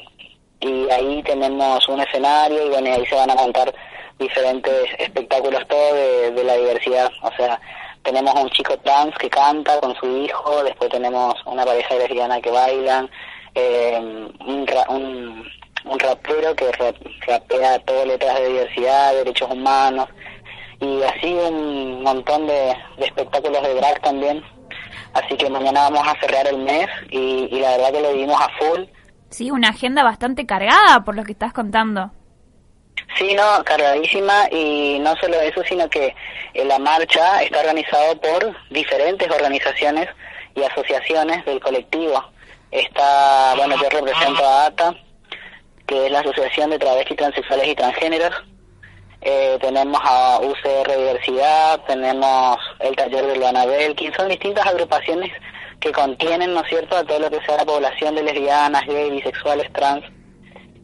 [0.59, 3.73] Y ahí tenemos un escenario y bueno, ahí se van a montar
[4.17, 7.11] diferentes espectáculos todo de, de la diversidad.
[7.21, 7.59] O sea,
[8.07, 12.49] tenemos un chico trans que canta con su hijo, después tenemos una pareja lesbiana que
[12.49, 13.09] bailan,
[13.53, 15.43] eh, un, ra- un,
[15.99, 20.07] rapero que rap- rapea todo letras de diversidad, derechos humanos,
[20.79, 24.41] y así un montón de, de espectáculos de drag también.
[25.13, 28.39] Así que mañana vamos a cerrar el mes y, y la verdad que lo vivimos
[28.39, 28.83] a full.
[29.29, 32.11] Sí, una agenda bastante cargada por lo que estás contando.
[33.15, 36.15] Sí, no, cargadísima y no solo eso, sino que
[36.53, 40.07] eh, la marcha está organizado por diferentes organizaciones
[40.55, 42.23] y asociaciones del colectivo.
[42.71, 44.95] Está, bueno, yo represento a ATA,
[45.87, 48.43] que es la Asociación de Travestis, Transexuales y Transgéneros.
[49.21, 55.31] Eh, tenemos a UCR Diversidad, tenemos el Taller de Luana Belkin, son distintas agrupaciones
[55.79, 59.11] que contienen, ¿no es cierto?, a todo lo que sea la población de lesbianas, gays,
[59.11, 60.03] bisexuales, trans,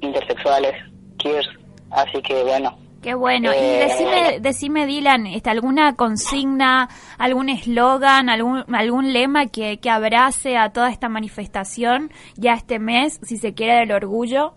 [0.02, 0.74] intersexuales,
[1.20, 1.50] queers.
[1.94, 3.52] Así que bueno, Qué bueno.
[3.54, 6.88] Y Eh, decime, decime Dylan, este, ¿alguna consigna,
[7.18, 13.20] algún eslogan, algún, algún lema que, que abrace a toda esta manifestación ya este mes,
[13.22, 14.54] si se quiere, del orgullo?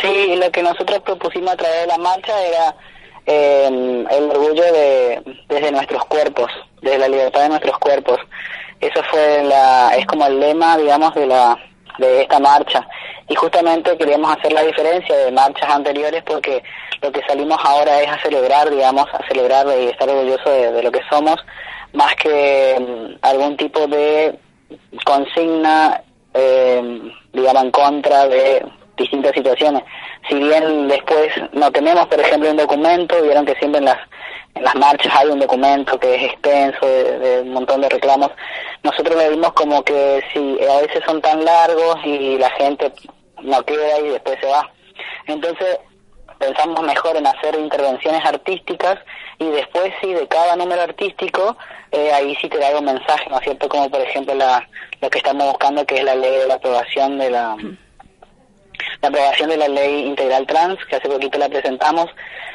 [0.00, 2.76] Sí, lo que nosotros propusimos a través de la marcha era
[3.24, 6.50] eh, el orgullo de desde nuestros cuerpos,
[6.82, 8.18] desde la libertad de nuestros cuerpos.
[8.78, 11.56] Eso fue la es como el lema, digamos, de la
[11.98, 12.86] de esta marcha.
[13.28, 16.62] Y justamente queríamos hacer la diferencia de marchas anteriores porque
[17.02, 20.82] lo que salimos ahora es a celebrar, digamos, a celebrar y estar orgullosos de, de
[20.82, 21.36] lo que somos,
[21.92, 24.38] más que mm, algún tipo de
[25.04, 26.02] consigna,
[26.34, 28.64] eh, digamos, en contra de
[28.98, 29.82] distintas situaciones.
[30.28, 33.98] Si bien después no tenemos, por ejemplo, un documento, vieron que siempre en las
[34.54, 38.30] en las marchas hay un documento que es extenso, de, un montón de reclamos.
[38.82, 42.92] Nosotros le vimos como que si a veces son tan largos y la gente
[43.42, 44.68] no queda y después se va.
[45.26, 45.78] Entonces,
[46.38, 48.98] pensamos mejor en hacer intervenciones artísticas
[49.38, 51.56] y después sí de cada número artístico
[51.90, 53.68] eh, ahí sí te da un mensaje, ¿no es cierto?
[53.68, 54.68] Como por ejemplo la,
[55.00, 57.56] lo que estamos buscando que es la ley de la aprobación de la
[59.02, 62.06] la aprobación de la ley integral trans, que hace poquito la presentamos.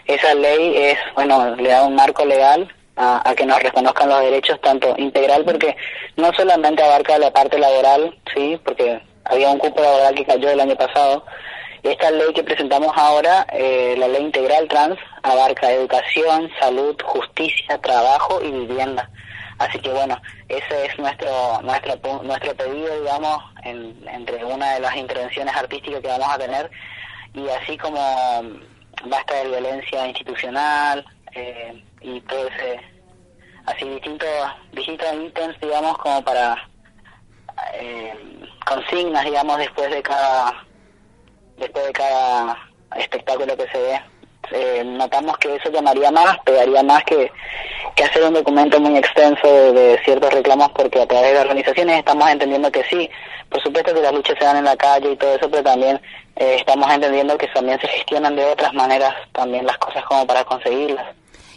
[0.05, 4.21] Esa ley es, bueno, le da un marco legal a, a, que nos reconozcan los
[4.21, 5.75] derechos, tanto integral, porque
[6.17, 10.59] no solamente abarca la parte laboral, sí, porque había un cupo laboral que cayó el
[10.59, 11.25] año pasado.
[11.83, 18.41] Esta ley que presentamos ahora, eh, la ley integral trans, abarca educación, salud, justicia, trabajo
[18.41, 19.09] y vivienda.
[19.63, 24.95] Así que bueno, ese es nuestro nuestro nuestro pedido, digamos, en, entre una de las
[24.95, 26.69] intervenciones artísticas que vamos a tener
[27.33, 27.99] y así como
[29.05, 32.81] basta de violencia institucional eh, y todo ese
[33.65, 34.29] así distintos
[34.73, 36.69] distintos ítems, digamos, como para
[37.75, 38.13] eh,
[38.65, 40.65] consignas, digamos, después de cada
[41.57, 42.57] después de cada
[42.97, 44.01] espectáculo que se ve.
[44.51, 47.31] Eh, notamos que eso llamaría más, pegaría más que,
[47.95, 52.29] que hacer un documento muy extenso de, ciertos reclamos, porque a través de organizaciones estamos
[52.29, 53.09] entendiendo que sí,
[53.49, 56.01] por supuesto que las luchas se dan en la calle y todo eso, pero también
[56.35, 60.43] eh, estamos entendiendo que también se gestionan de otras maneras también las cosas como para
[60.43, 61.05] conseguirlas.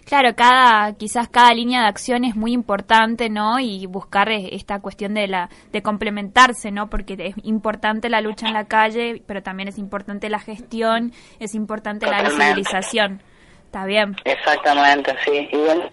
[0.07, 3.59] Claro, cada quizás cada línea de acción es muy importante, ¿no?
[3.59, 6.89] Y buscar esta cuestión de la de complementarse, ¿no?
[6.89, 11.57] Porque es importante la lucha en la calle, pero también es importante la gestión, es
[11.57, 13.21] importante la visibilización.
[13.65, 14.15] Está bien.
[14.25, 15.49] Exactamente, sí.
[15.51, 15.91] Y bueno,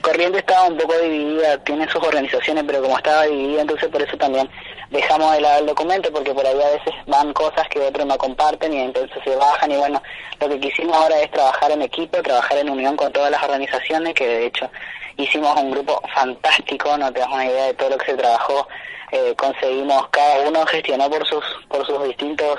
[0.00, 4.16] Corriente estaba un poco dividida, tiene sus organizaciones, pero como estaba dividida, entonces por eso
[4.16, 4.48] también
[4.90, 8.16] dejamos de lado el documento, porque por ahí a veces van cosas que otros no
[8.16, 9.70] comparten y entonces se bajan.
[9.70, 10.02] Y bueno,
[10.40, 14.14] lo que quisimos ahora es trabajar en equipo, trabajar en unión con todas las organizaciones,
[14.14, 14.70] que de hecho
[15.16, 18.68] hicimos un grupo fantástico, no te das una idea de todo lo que se trabajó.
[19.10, 22.58] Eh, conseguimos, cada uno gestionó por sus, por sus distintos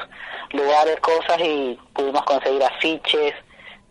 [0.51, 3.35] lugares cosas y pudimos conseguir afiches,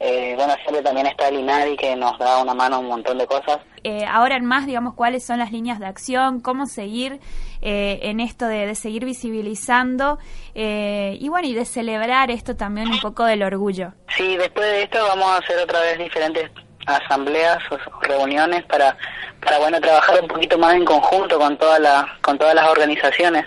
[0.00, 3.18] eh, bueno, siempre también está el INADI que nos da una mano a un montón
[3.18, 3.58] de cosas.
[3.82, 7.20] Eh, ahora en más, digamos, cuáles son las líneas de acción, cómo seguir
[7.62, 10.18] eh, en esto de, seguir visibilizando
[10.54, 13.92] eh, y bueno, y de celebrar esto también un poco del orgullo.
[14.16, 16.50] Sí, después de esto vamos a hacer otra vez diferentes
[16.86, 18.96] asambleas o reuniones para,
[19.40, 23.46] para bueno, trabajar un poquito más en conjunto con, toda la, con todas las organizaciones,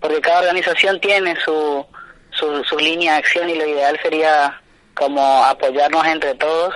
[0.00, 1.86] porque cada organización tiene su,
[2.30, 4.61] su, su línea de acción y lo ideal sería
[4.94, 6.74] como apoyarnos entre todos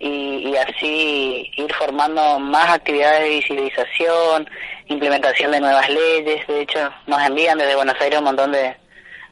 [0.00, 4.48] y, así ir formando más actividades de visibilización,
[4.86, 6.46] implementación de nuevas leyes.
[6.46, 8.74] De hecho, nos envían desde Buenos Aires un montón de,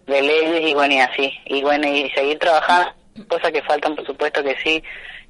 [0.07, 1.33] leyes y bueno, y así.
[1.47, 2.93] Y bueno, y seguir trabajando,
[3.29, 4.83] cosas que faltan, por supuesto que sí.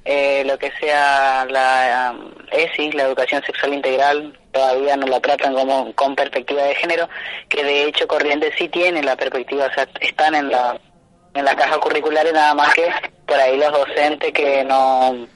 [0.05, 5.53] Eh, lo que sea la um, ESI, la educación sexual integral, todavía no la tratan
[5.53, 7.09] como con perspectiva de género,
[7.49, 10.79] que de hecho Corrientes sí tiene la perspectiva, o sea, están en la
[11.39, 12.87] en la caja curricular y nada más que
[13.25, 15.27] por ahí los docentes que no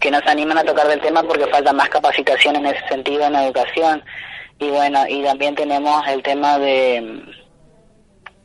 [0.00, 3.34] que nos animan a tocar del tema porque falta más capacitación en ese sentido en
[3.34, 4.04] la educación.
[4.58, 7.22] Y bueno y también tenemos el tema de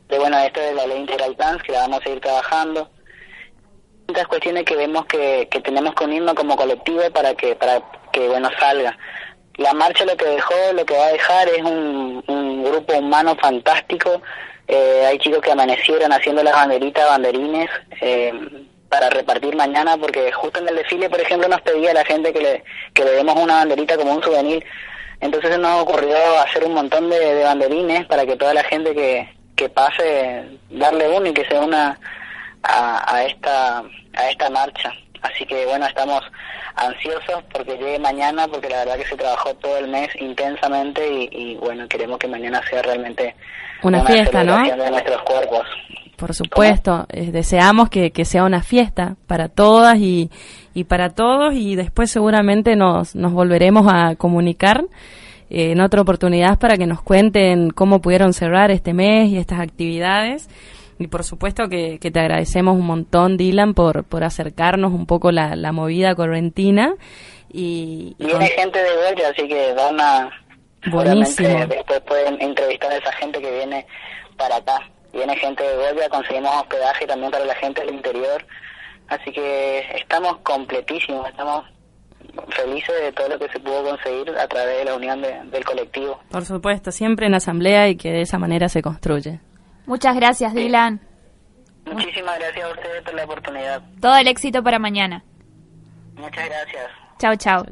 [0.08, 2.88] de bueno esto de la ley integral trans que la vamos a ir trabajando.
[4.06, 7.82] Muchas cuestiones que vemos que, que tenemos que unirnos como colectivo para que para
[8.12, 8.96] que bueno salga.
[9.56, 13.36] La marcha lo que dejó lo que va a dejar es un, un grupo humano
[13.40, 14.22] fantástico
[14.68, 17.70] eh, hay chicos que amanecieron haciendo las banderitas, banderines,
[18.02, 18.32] eh,
[18.88, 22.40] para repartir mañana, porque justo en el desfile, por ejemplo, nos pedía la gente que
[22.40, 22.64] le,
[22.94, 24.64] que le demos una banderita como un souvenir.
[25.20, 29.68] Entonces nos ocurrió hacer un montón de, banderines para que toda la gente que, que
[29.68, 31.98] pase, darle uno y que se una
[32.62, 33.78] a, a, esta,
[34.14, 34.92] a esta marcha.
[35.22, 36.22] Así que bueno, estamos
[36.74, 41.28] ansiosos porque llegue mañana, porque la verdad que se trabajó todo el mes intensamente y,
[41.32, 43.34] y bueno, queremos que mañana sea realmente
[43.82, 44.62] una, fiesta, ¿no?
[44.62, 45.66] De nuestros cuerpos.
[46.16, 50.30] Por supuesto, eh, deseamos que, que, sea una fiesta para todas y,
[50.74, 54.82] y para todos y después seguramente nos, nos volveremos a comunicar
[55.48, 59.60] eh, en otra oportunidad para que nos cuenten cómo pudieron cerrar este mes y estas
[59.60, 60.48] actividades.
[60.98, 65.30] Y por supuesto que, que te agradecemos un montón, Dylan, por, por acercarnos un poco
[65.30, 66.94] la, la movida correntina.
[67.50, 70.30] Y, Viene gente de Goya, así que van a...
[70.90, 71.66] Buenísimo.
[71.66, 73.86] Después pueden entrevistar a esa gente que viene
[74.36, 74.80] para acá.
[75.12, 78.44] Viene gente de Goya, conseguimos hospedaje también para la gente del interior.
[79.08, 81.64] Así que estamos completísimos, estamos
[82.50, 86.18] felices de todo lo que se pudo conseguir a través de la unión del colectivo.
[86.30, 89.40] Por supuesto, siempre en asamblea y que de esa manera se construye.
[89.88, 91.00] Muchas gracias, Dylan.
[91.90, 93.82] Muchísimas gracias a ustedes por la oportunidad.
[93.98, 95.24] Todo el éxito para mañana.
[96.14, 96.90] Muchas gracias.
[97.18, 97.64] Chao, chao.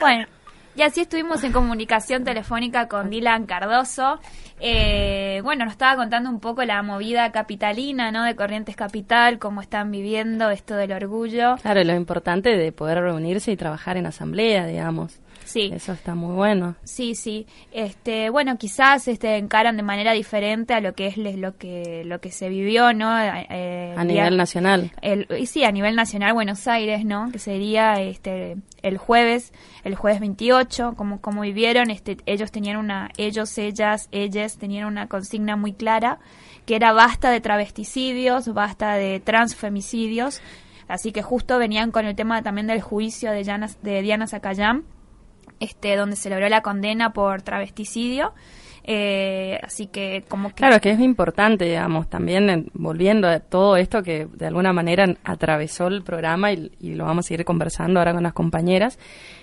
[0.00, 0.26] Bueno,
[0.74, 4.18] Y así estuvimos en comunicación telefónica con Dylan Cardoso.
[4.58, 8.24] Eh, bueno, nos estaba contando un poco la movida capitalina, ¿no?
[8.24, 11.56] De Corrientes Capital, cómo están viviendo esto del orgullo.
[11.62, 15.20] Claro, lo importante de poder reunirse y trabajar en asamblea, digamos.
[15.50, 15.70] Sí.
[15.74, 16.76] Eso está muy bueno.
[16.84, 17.46] Sí, sí.
[17.72, 22.02] Este, bueno, quizás este encaran de manera diferente a lo que es les- lo que
[22.04, 23.10] lo que se vivió, ¿no?
[23.20, 24.92] Eh, A el nivel día- nacional.
[25.02, 27.30] el, y sí, a nivel nacional, Buenos Aires, ¿no?
[27.32, 29.52] Que sería este el jueves,
[29.84, 35.06] el jueves 28, como como vivieron, este ellos tenían una ellos, ellas, ellas tenían una
[35.08, 36.18] consigna muy clara
[36.66, 40.40] que era basta de travesticidios, basta de transfemicidios.
[40.88, 44.84] Así que justo venían con el tema también del juicio de, Diana- de Diana Zacayán,
[45.60, 48.32] este, donde se logró la condena por travesticidio.
[48.82, 50.54] Eh, así que como que...
[50.54, 55.04] Claro, que es importante, digamos, también en- volviendo a todo esto que de alguna manera
[55.22, 58.98] atravesó el programa y, y lo vamos a seguir conversando ahora con las compañeras,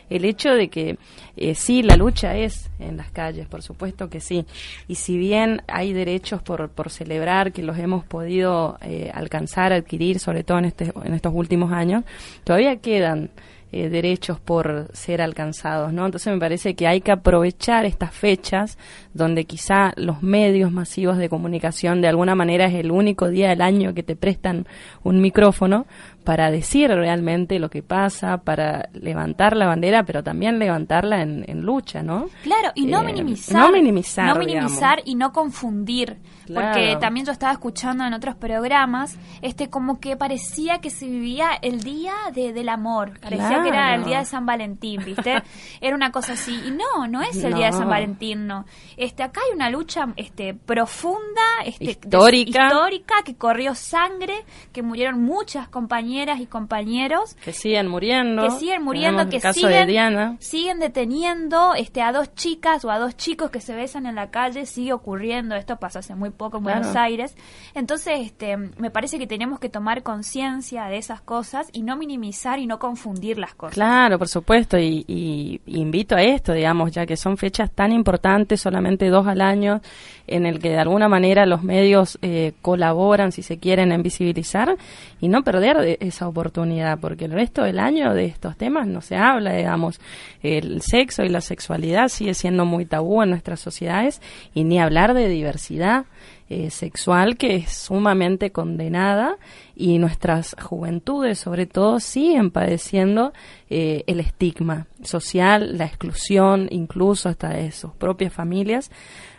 [0.09, 0.97] el hecho de que
[1.37, 4.45] eh, sí, la lucha es en las calles, por supuesto que sí,
[4.87, 10.19] y si bien hay derechos por, por celebrar que los hemos podido eh, alcanzar, adquirir,
[10.19, 12.03] sobre todo en, este, en estos últimos años,
[12.43, 13.29] todavía quedan
[13.71, 16.05] eh, derechos por ser alcanzados, ¿no?
[16.05, 18.77] Entonces me parece que hay que aprovechar estas fechas
[19.13, 23.61] donde quizá los medios masivos de comunicación de alguna manera es el único día del
[23.61, 24.67] año que te prestan
[25.03, 25.85] un micrófono
[26.23, 31.61] para decir realmente lo que pasa, para levantar la bandera, pero también levantarla en, en
[31.61, 32.27] lucha, ¿no?
[32.43, 33.57] Claro, y no Eh, minimizar.
[33.59, 35.03] no minimizar, No minimizar digamos.
[35.11, 36.17] y no confundir.
[36.47, 36.67] Claro.
[36.73, 41.49] Porque también yo estaba escuchando en otros programas, este como que parecía que se vivía
[41.61, 43.19] el día de, del amor.
[43.19, 45.43] Parecía que era el día de San Valentín, ¿viste?
[45.81, 46.55] era una cosa así.
[46.65, 47.87] Y no, no es el día de San.
[47.89, 48.65] Valentín, no.
[48.97, 52.67] Este, acá hay una lucha este, profunda, este, de- Histórica.
[52.67, 57.35] histórica, que corrió sangre, que murieron muchas compañeras y compañeros.
[57.43, 58.43] Que siguen muriendo.
[58.43, 60.35] Que siguen muriendo, Tenemos que siguen, de Diana.
[60.39, 64.29] siguen deteniendo este, a dos chicas o a dos chicos que se besan en la
[64.31, 66.79] calle, sigue ocurriendo, esto pasó hace muy poco en Claro.
[66.79, 67.35] Buenos Aires.
[67.75, 72.59] Entonces, este, me parece que tenemos que tomar conciencia de esas cosas y no minimizar
[72.59, 73.73] y no confundir las cosas.
[73.73, 78.61] Claro, por supuesto, y, y invito a esto, digamos, ya que son fechas tan importantes,
[78.61, 79.81] solamente dos al año,
[80.27, 84.75] en el que de alguna manera los medios eh, colaboran, si se quieren, en visibilizar
[85.21, 89.01] y no perder de- esa oportunidad, porque el resto del año de estos temas no
[89.01, 89.99] se habla, digamos,
[90.43, 94.21] el sexo y la sexualidad sigue siendo muy tabú en nuestras sociedades
[94.53, 96.05] y ni hablar de diversidad
[96.49, 99.37] eh, sexual que es sumamente condenada
[99.75, 103.33] y nuestras juventudes sobre todo siguen padeciendo
[103.69, 108.91] eh, el estigma social, la exclusión incluso hasta de sus propias familias.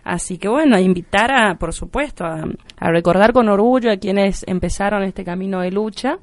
[0.05, 2.45] Así que bueno, invitar a, por supuesto, a,
[2.77, 6.19] a recordar con orgullo a quienes empezaron este camino de lucha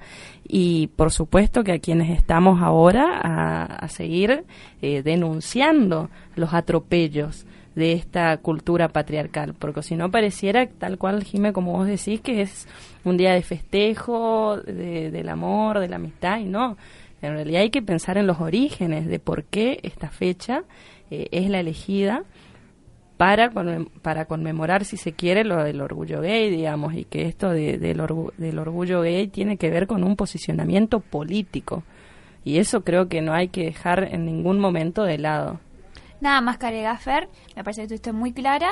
[0.47, 4.45] y por supuesto que a quienes estamos ahora a, a seguir
[4.81, 7.45] eh, denunciando los atropellos
[7.75, 12.41] de esta cultura patriarcal, porque si no pareciera tal cual, Jime, como vos decís, que
[12.41, 12.67] es
[13.03, 16.77] un día de festejo, de- del amor, de la amistad, y no,
[17.21, 20.63] en realidad hay que pensar en los orígenes de por qué esta fecha
[21.11, 22.23] eh, es la elegida
[23.17, 23.49] para,
[24.01, 27.99] para conmemorar, si se quiere, lo del orgullo gay, digamos, y que esto de- del,
[27.99, 31.83] orgu- del orgullo gay tiene que ver con un posicionamiento político.
[32.43, 35.59] Y eso creo que no hay que dejar en ningún momento de lado.
[36.21, 38.69] Nada más que agregar, Fer, me parece que estuviste muy clara.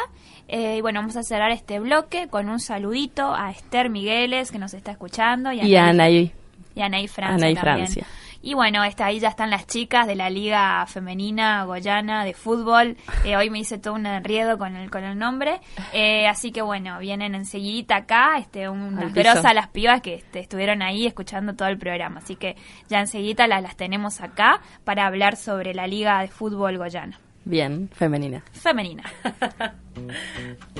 [0.47, 4.59] Eh, y bueno, vamos a cerrar este bloque con un saludito a Esther Migueles, que
[4.59, 5.51] nos está escuchando.
[5.51, 6.31] Y a, Y Anaí.
[6.75, 7.47] Y a Anaí Francia.
[7.47, 7.55] Anaí.
[7.55, 8.05] Francia.
[8.45, 12.97] Y bueno, está, ahí ya están las chicas de la Liga Femenina Goyana de Fútbol.
[13.23, 15.61] Eh, hoy me hice todo un enriedo con el, con el nombre.
[15.93, 20.81] Eh, así que bueno, vienen enseguida acá, este, unas grosas las pibas que este, estuvieron
[20.81, 22.19] ahí escuchando todo el programa.
[22.19, 22.57] Así que
[22.89, 27.17] ya enseguida las, las tenemos acá para hablar sobre la Liga de Fútbol Goyana.
[27.45, 28.43] Bien, femenina.
[28.53, 29.03] Femenina.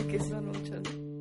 [0.10, 1.13] que son muchos.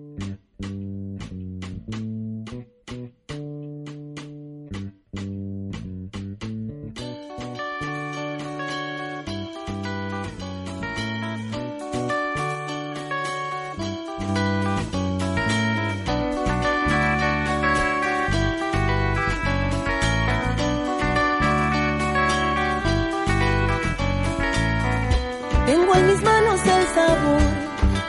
[25.94, 27.42] En mis manos el sabor,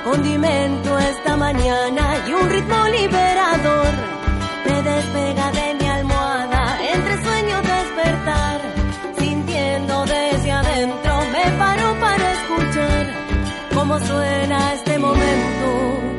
[0.05, 3.87] condimento esta mañana y un ritmo liberador.
[4.65, 8.61] Me despega de mi almohada, entre sueño despertar,
[9.17, 13.13] sintiendo desde adentro, me paro para escuchar
[13.73, 16.12] cómo suena este momento.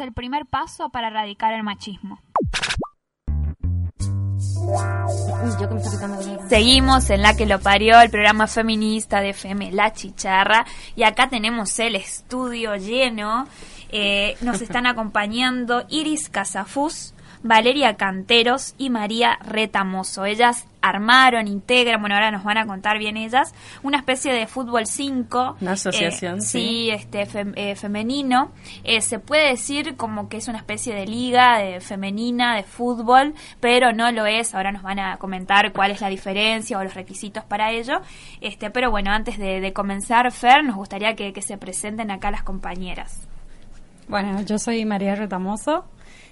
[0.00, 2.20] Es el primer paso para erradicar el machismo.
[6.48, 10.64] Seguimos en la que lo parió, el programa feminista de FM La Chicharra,
[10.96, 13.46] y acá tenemos el estudio lleno.
[13.90, 20.24] Eh, nos están acompañando Iris Casafus, Valeria Canteros y María Retamoso.
[20.26, 24.86] Ellas armaron, integran, bueno, ahora nos van a contar bien ellas, una especie de fútbol
[24.86, 25.56] 5.
[25.60, 26.48] Una asociación, eh, sí.
[26.48, 26.90] sí.
[26.90, 28.50] este fem- eh, femenino.
[28.84, 33.34] Eh, se puede decir como que es una especie de liga de femenina de fútbol,
[33.60, 34.54] pero no lo es.
[34.54, 38.00] Ahora nos van a comentar cuál es la diferencia o los requisitos para ello.
[38.40, 42.30] Este, pero bueno, antes de, de comenzar, Fer, nos gustaría que, que se presenten acá
[42.30, 43.26] las compañeras.
[44.08, 45.84] Bueno, yo soy María Retamoso.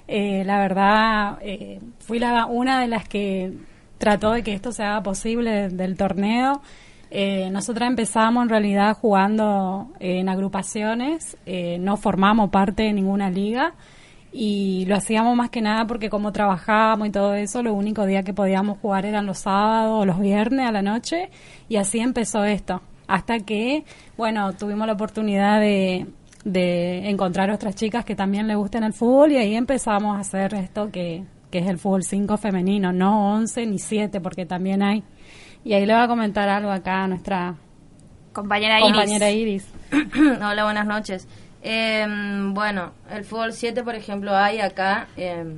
[0.09, 3.53] Eh, la verdad, eh, fui la, una de las que
[3.99, 6.63] trató de que esto se haga posible del torneo.
[7.11, 13.73] Eh, nosotras empezamos en realidad jugando en agrupaciones, eh, no formamos parte de ninguna liga
[14.31, 18.25] y lo hacíamos más que nada porque como trabajábamos y todo eso, los únicos días
[18.25, 21.31] que podíamos jugar eran los sábados o los viernes a la noche
[21.69, 22.83] y así empezó esto.
[23.07, 23.85] Hasta que,
[24.19, 26.07] bueno, tuvimos la oportunidad de,
[26.45, 30.55] de encontrar otras chicas que también le gusten el fútbol y ahí empezamos a hacer
[30.55, 35.03] esto que, que es el fútbol 5 femenino, no 11 ni 7 porque también hay.
[35.65, 37.57] Y ahí le va a comentar algo acá a nuestra
[38.33, 39.69] compañera compañera Iris.
[40.41, 41.27] Hola, buenas noches.
[41.63, 42.07] Eh,
[42.53, 45.57] bueno, el fútbol 7, por ejemplo, hay acá, eh,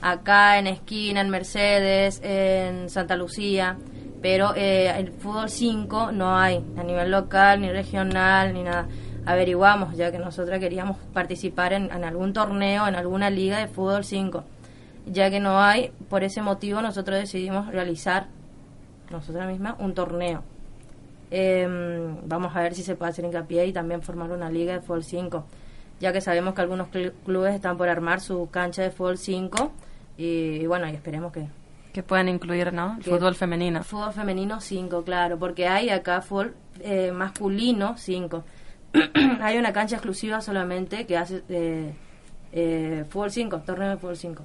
[0.00, 3.76] acá en Esquina, en Mercedes, en Santa Lucía,
[4.22, 8.86] pero eh, el fútbol 5 no hay a nivel local, ni regional, ni nada.
[9.26, 14.04] Averiguamos, ya que nosotros queríamos participar en, en algún torneo, en alguna liga de fútbol
[14.04, 14.44] 5.
[15.06, 18.26] Ya que no hay, por ese motivo nosotros decidimos realizar,
[19.10, 20.42] nosotras mismas, un torneo.
[21.30, 21.66] Eh,
[22.24, 25.04] vamos a ver si se puede hacer hincapié y también formar una liga de fútbol
[25.04, 25.44] 5,
[26.00, 29.70] ya que sabemos que algunos cl- clubes están por armar su cancha de fútbol 5
[30.18, 30.24] y,
[30.62, 31.46] y bueno, y esperemos que...
[31.92, 32.96] Que puedan incluir, ¿no?
[32.98, 33.82] El fútbol femenino.
[33.82, 38.44] Fútbol femenino 5, claro, porque hay acá fútbol eh, masculino 5.
[39.40, 41.92] hay una cancha exclusiva solamente que hace eh,
[42.52, 44.44] eh, fútbol 5, torneo de fútbol 5.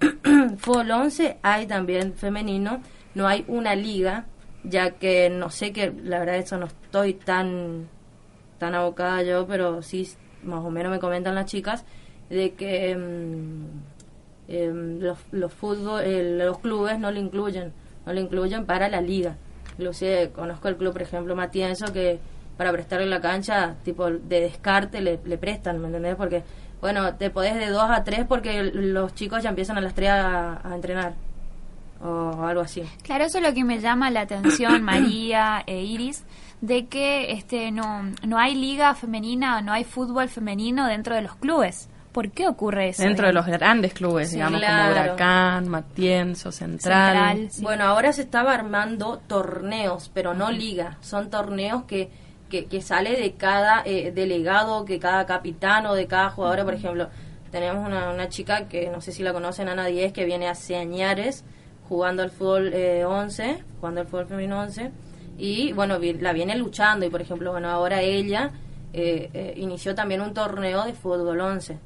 [0.58, 2.80] fútbol 11 hay también femenino,
[3.14, 4.26] no hay una liga,
[4.64, 7.88] ya que no sé que la verdad eso no estoy tan
[8.58, 10.08] tan abocada yo, pero sí
[10.42, 11.84] más o menos me comentan las chicas
[12.30, 13.66] de que mm,
[14.48, 17.72] em, los los fútbol eh, los clubes no lo incluyen,
[18.06, 19.36] no lo incluyen para la liga.
[19.72, 22.20] Inclusive conozco el club, por ejemplo, Matienzo que
[22.56, 26.14] para prestarle la cancha tipo de descarte le, le prestan, ¿me entendés?
[26.16, 26.42] Porque
[26.80, 30.10] bueno, te podés de 2 a 3 porque los chicos ya empiezan a las 3
[30.10, 31.14] a, a entrenar
[32.02, 32.82] o algo así.
[33.02, 36.24] Claro, eso es lo que me llama la atención, María e Iris,
[36.60, 41.34] de que este no, no hay liga femenina, no hay fútbol femenino dentro de los
[41.36, 41.88] clubes.
[42.12, 43.02] ¿Por qué ocurre eso?
[43.02, 44.92] Dentro de los grandes clubes, Sí, digamos, claro.
[44.94, 47.48] como Huracán, Matienzo, Central.
[47.60, 50.96] Bueno, ahora se estaba armando torneos, pero no liga.
[51.00, 52.12] Son torneos que,
[52.54, 56.64] que, que sale de cada eh, delegado, que cada capitano, de cada jugador.
[56.64, 57.08] Por ejemplo,
[57.50, 60.76] tenemos una, una chica que no sé si la conocen, Ana 10, que viene hace
[60.76, 61.44] añares
[61.88, 64.92] jugando al fútbol eh, 11, jugando al fútbol femenino 11.
[65.36, 67.04] Y bueno, la viene luchando.
[67.04, 68.52] Y por ejemplo, bueno, ahora ella
[68.92, 71.76] eh, eh, inició también un torneo de fútbol 11.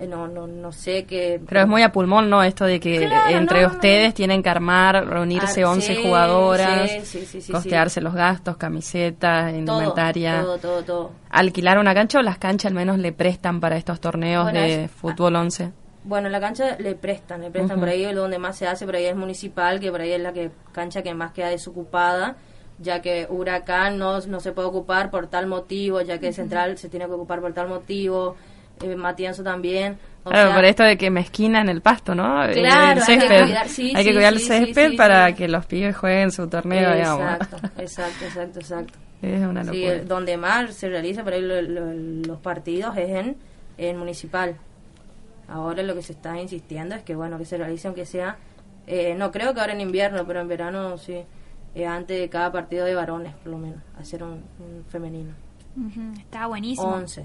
[0.00, 1.38] Eh, no, no, no sé qué.
[1.46, 2.42] Pero es muy a pulmón, ¿no?
[2.42, 3.74] Esto de que Claro, entre no, no.
[3.74, 9.52] ustedes tienen que armar, reunirse Ah, 11 sí, jugadoras, sí, sí, costearse los gastos, camisetas,
[9.52, 10.40] indumentaria.
[10.40, 11.10] Todo, todo, todo.
[11.28, 14.84] ¿Alquilar una cancha o las canchas al menos le prestan para estos torneos Bueno, de
[14.84, 15.70] es- fútbol 11?
[16.02, 18.96] Bueno, la cancha le prestan, le prestan por ahí es donde más se hace, por
[18.96, 22.36] ahí es municipal, que por ahí es la que cancha que más queda desocupada,
[22.78, 26.32] ya que Huracán no, no se puede ocupar por tal motivo, ya que.
[26.32, 28.34] Central se tiene que ocupar por tal motivo,
[28.82, 29.98] eh, Matienzo también.
[30.24, 32.44] O Claro, sea, por esto de que mezquina en el pasto, ¿no?
[32.44, 33.42] El- Claro, el hay que césped.
[33.44, 35.34] cuidar, sí, Hay que cuidar sí, el césped sí, para sí.
[35.34, 37.20] que los pibes jueguen su torneo, digamos.
[37.32, 38.98] Exacto, exacto, exacto, exacto, exacto.
[39.22, 39.92] Es una locura.
[39.94, 43.36] el- donde más se realiza por ahí lo- lo- los partidos es en,
[43.78, 44.56] en municipal.
[45.48, 48.36] Ahora lo que se está insistiendo es que bueno que se realice aunque sea,
[48.86, 51.22] eh, no creo que ahora en invierno, pero en verano sí,
[51.74, 55.32] eh, antes de cada partido de varones por lo menos, hacer un, un femenino.
[55.76, 56.88] Ujú, Está buenísimo.
[56.88, 57.24] 11.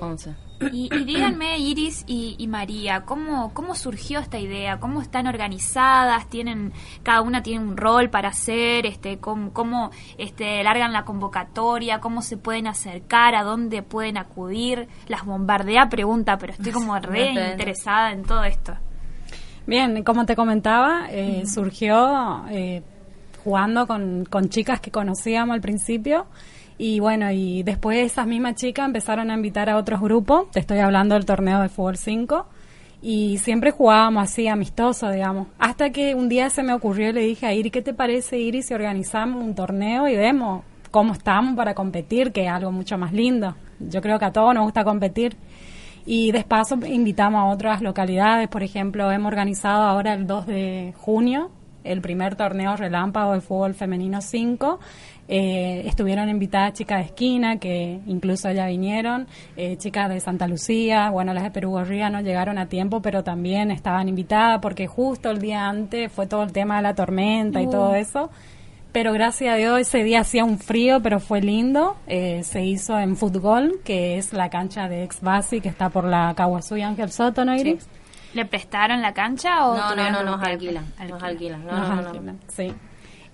[0.00, 0.34] 11.
[0.70, 4.78] Y, y díganme, Iris y, y María, ¿cómo, ¿cómo surgió esta idea?
[4.78, 6.28] ¿Cómo están organizadas?
[6.28, 8.86] ¿Tienen, cada una tiene un rol para hacer?
[8.86, 12.00] Este, ¿Cómo, cómo este, largan la convocatoria?
[12.00, 13.34] ¿Cómo se pueden acercar?
[13.34, 14.88] ¿A dónde pueden acudir?
[15.08, 18.74] Las bombardea pregunta, pero estoy como re interesada en todo esto.
[19.66, 22.82] Bien, como te comentaba, eh, surgió eh,
[23.44, 26.26] jugando con, con chicas que conocíamos al principio
[26.78, 30.78] Y bueno, y después esas mismas chicas empezaron a invitar a otros grupos, te estoy
[30.78, 32.46] hablando del torneo de fútbol 5,
[33.02, 35.48] y siempre jugábamos así amistoso, digamos.
[35.58, 38.38] Hasta que un día se me ocurrió y le dije a Iri, ¿qué te parece
[38.38, 42.96] Iri si organizamos un torneo y vemos cómo estamos para competir, que es algo mucho
[42.96, 43.56] más lindo?
[43.80, 45.36] Yo creo que a todos nos gusta competir.
[46.06, 50.94] Y de paso invitamos a otras localidades, por ejemplo, hemos organizado ahora el 2 de
[50.96, 51.50] junio
[51.84, 54.78] el primer torneo relámpago de fútbol femenino 5.
[55.28, 61.10] Eh, estuvieron invitadas chicas de esquina, que incluso ya vinieron, eh, chicas de Santa Lucía,
[61.10, 65.30] bueno, las de Perú Gorría no llegaron a tiempo, pero también estaban invitadas porque justo
[65.30, 68.30] el día antes fue todo el tema de la tormenta y todo eso.
[68.92, 71.96] Pero gracias a Dios ese día hacía un frío, pero fue lindo.
[72.06, 76.04] Eh, se hizo en Fútbol, que es la cancha de ex basi que está por
[76.04, 76.34] la
[76.76, 77.88] y Ángel Soto, ¿no, Iris?
[78.34, 81.64] ¿Le prestaron la cancha o No, no, no, nos alquilan, nos alquilan.
[81.64, 82.74] No, Nos no, no, Sí.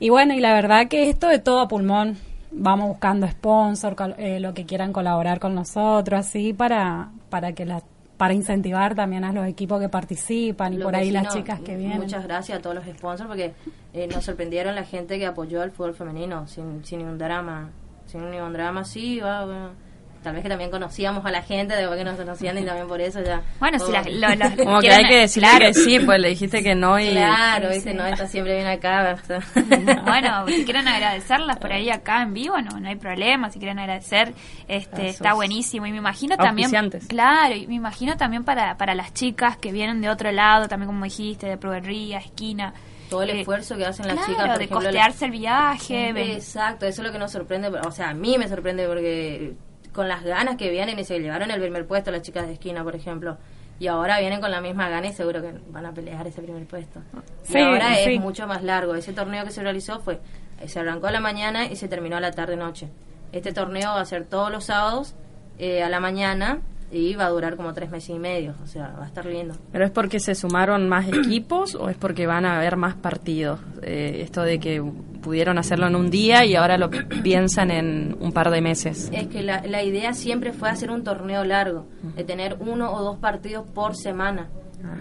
[0.01, 2.17] Y bueno, y la verdad que esto de todo a pulmón.
[2.51, 7.83] Vamos buscando sponsor, eh, lo que quieran colaborar con nosotros, así para para que la
[8.17, 11.77] para incentivar también a los equipos que participan y Lo por ahí las chicas que
[11.77, 12.01] vienen.
[12.01, 13.53] Muchas gracias a todos los sponsors porque
[13.95, 17.71] eh, nos sorprendieron la gente que apoyó al fútbol femenino sin, sin ningún drama.
[18.07, 19.88] Sin ningún drama, sí, va, bueno.
[20.23, 23.01] Tal vez que también conocíamos a la gente, de que nos conocían y también por
[23.01, 23.41] eso ya.
[23.61, 23.91] Bueno, si oh.
[23.93, 25.67] la- lo- lo- Como que hay que decirle claro.
[25.67, 27.11] que sí, pues le dijiste que no y...
[27.11, 29.17] Claro, viste, no, está siempre bien acá.
[30.05, 33.51] Bueno, si quieren agradecerlas por ahí acá en vivo, no, no hay problema.
[33.51, 34.35] Si quieren agradecer,
[34.67, 35.87] este, Esos está buenísimo.
[35.87, 36.71] Y me imagino también,
[37.09, 40.89] claro, y me imagino también para, para las chicas que vienen de otro lado, también
[40.89, 42.75] como dijiste, de proveería, esquina.
[43.09, 46.33] Todo el Eh, esfuerzo que hacen las claro, chicas, por de ejemplo, costearse el viaje.
[46.35, 49.55] Exacto, eso es lo que nos sorprende, o sea, a mí me sorprende porque
[49.93, 52.83] con las ganas que vienen y se llevaron el primer puesto las chicas de esquina,
[52.85, 53.39] por ejemplo,
[53.79, 56.67] y ahora vienen con la misma gana y seguro que van a pelear ese primer
[56.67, 57.01] puesto.
[57.43, 58.15] Sí, y ahora sí.
[58.15, 58.95] es mucho más largo.
[58.95, 60.21] Ese torneo que se realizó fue,
[60.67, 62.89] se arrancó a la mañana y se terminó a la tarde-noche.
[63.33, 65.15] Este torneo va a ser todos los sábados
[65.59, 66.61] eh, a la mañana
[66.91, 69.55] y va a durar como tres meses y medio, o sea, va a estar lindo.
[69.73, 73.61] ¿Pero es porque se sumaron más equipos o es porque van a haber más partidos?
[73.83, 74.83] Eh, esto de que
[75.23, 79.11] pudieron hacerlo en un día y ahora lo piensan en un par de meses.
[79.13, 81.87] Es que la, la idea siempre fue hacer un torneo largo,
[82.17, 84.49] de tener uno o dos partidos por semana,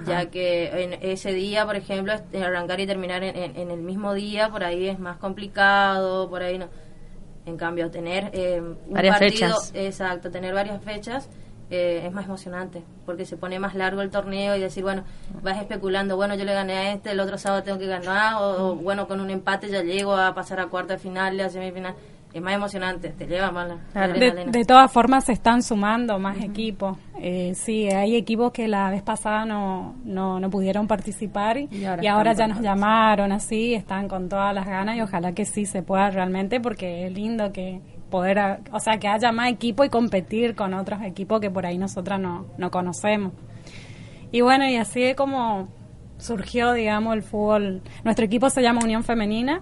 [0.06, 4.14] ya que en ese día, por ejemplo, arrancar y terminar en, en- en el mismo
[4.14, 6.68] día, por ahí es más complicado, por ahí no.
[7.46, 9.72] En cambio, tener eh, un Varias partido, fechas.
[9.74, 11.30] exacto, tener varias fechas
[11.70, 15.04] eh, es más emocionante, porque se pone más largo el torneo y decir, bueno,
[15.42, 18.72] vas especulando, bueno, yo le gané a este, el otro sábado tengo que ganar, o,
[18.72, 21.96] o, bueno, con un empate ya llego a pasar a cuarta final, a semifinal.
[22.34, 26.40] Es más emocionante, te lleva más la, la De, todas formas se están sumando más
[26.44, 26.98] equipos.
[27.20, 31.86] Eh, sí, hay equipos que la vez pasada no, no, no pudieron participar y, Y
[31.86, 35.32] ahora y ahora están ya nos llamaron así, están con todas las ganas y ojalá
[35.32, 39.52] que sí se pueda realmente porque es lindo que poder, o sea, que haya más
[39.52, 43.34] equipo y competir con otros equipos que por ahí nosotras no, no conocemos.
[44.32, 45.70] Y bueno, y así es como
[46.18, 47.82] surgió, digamos, el fútbol.
[48.04, 49.62] Nuestro equipo se llama Unión Femenina,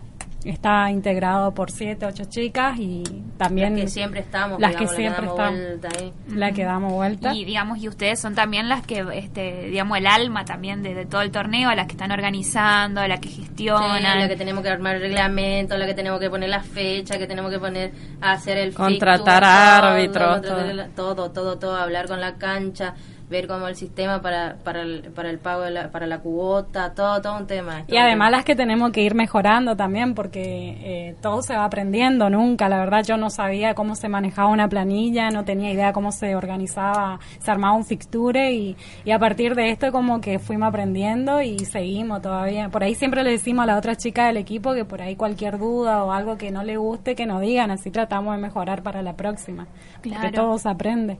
[0.52, 3.04] está integrado por siete, ocho chicas y
[3.38, 6.14] también Las que siempre estamos, las que digamos, la que siempre damos estamos, vuelta ahí.
[6.28, 7.34] la que damos vuelta.
[7.34, 11.06] Y digamos, y ustedes son también las que, este, digamos, el alma también de, de
[11.06, 13.98] todo el torneo, las que están organizando, las que gestionan.
[13.98, 17.18] Sí, la que tenemos que armar el reglamento, la que tenemos que poner la fecha,
[17.18, 17.92] que tenemos que poner
[18.22, 21.16] a hacer el Contratar fixture, árbitros, todo.
[21.16, 22.94] todo, todo, todo, hablar con la cancha,
[23.30, 26.94] ver cómo el sistema para para el, para el pago de la, para la cuota,
[26.94, 27.84] todo todo un tema.
[27.88, 32.30] Y además las que tenemos que ir mejorando también porque eh, todo se va aprendiendo
[32.30, 32.70] nunca.
[32.70, 36.36] La verdad yo no sabía cómo se manejaba una planilla, no tenía idea cómo se
[36.36, 41.42] organizaba, se armaba un fixture y, y a partir de esto como que fuimos aprendiendo
[41.42, 42.70] y seguimos todavía.
[42.70, 45.58] Por ahí siempre le decimos a la otra chica del equipo que por ahí cualquier
[45.58, 49.02] duda o algo que no le guste que nos digan, así tratamos de mejorar para
[49.02, 49.68] la próxima.
[50.02, 50.22] Claro.
[50.22, 51.20] Porque todo se aprende.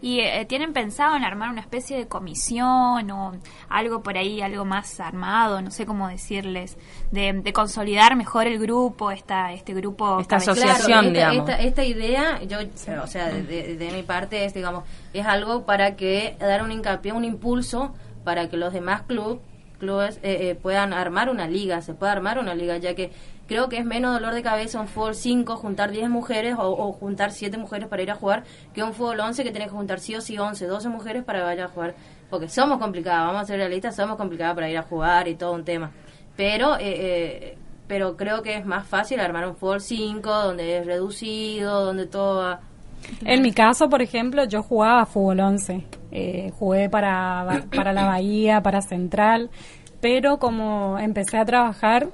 [0.00, 3.32] ¿Y eh, tienen pensado en armar una especie de comisión o
[3.68, 6.76] algo por ahí, algo más armado, no sé cómo decirles,
[7.10, 10.20] de, de consolidar mejor el grupo, esta, este grupo?
[10.20, 11.48] Esta asociación, esta, digamos.
[11.50, 12.58] Esta, esta idea, yo,
[13.02, 16.70] o sea, de, de- de mi parte es, digamos, es algo para que dar un
[16.72, 17.94] hincapié, un impulso
[18.24, 19.40] para que los demás club,
[19.78, 23.12] clubes eh, eh, puedan armar una liga, se pueda armar una liga, ya que
[23.48, 26.92] creo que es menos dolor de cabeza un fútbol 5 juntar 10 mujeres o, o
[26.92, 29.98] juntar 7 mujeres para ir a jugar que un fútbol 11 que tenés que juntar
[29.98, 31.94] sí o sí 11, 12 mujeres para vaya a jugar.
[32.30, 35.52] Porque somos complicadas, vamos a ser realistas, somos complicadas para ir a jugar y todo
[35.54, 35.90] un tema.
[36.36, 40.84] Pero eh, eh, pero creo que es más fácil armar un fútbol 5 donde es
[40.86, 42.60] reducido, donde todo va-
[43.24, 45.84] En mi caso, por ejemplo, yo jugaba fútbol 11.
[46.10, 49.48] Eh, jugué para, para la Bahía, para Central,
[50.02, 52.08] pero como empecé a trabajar,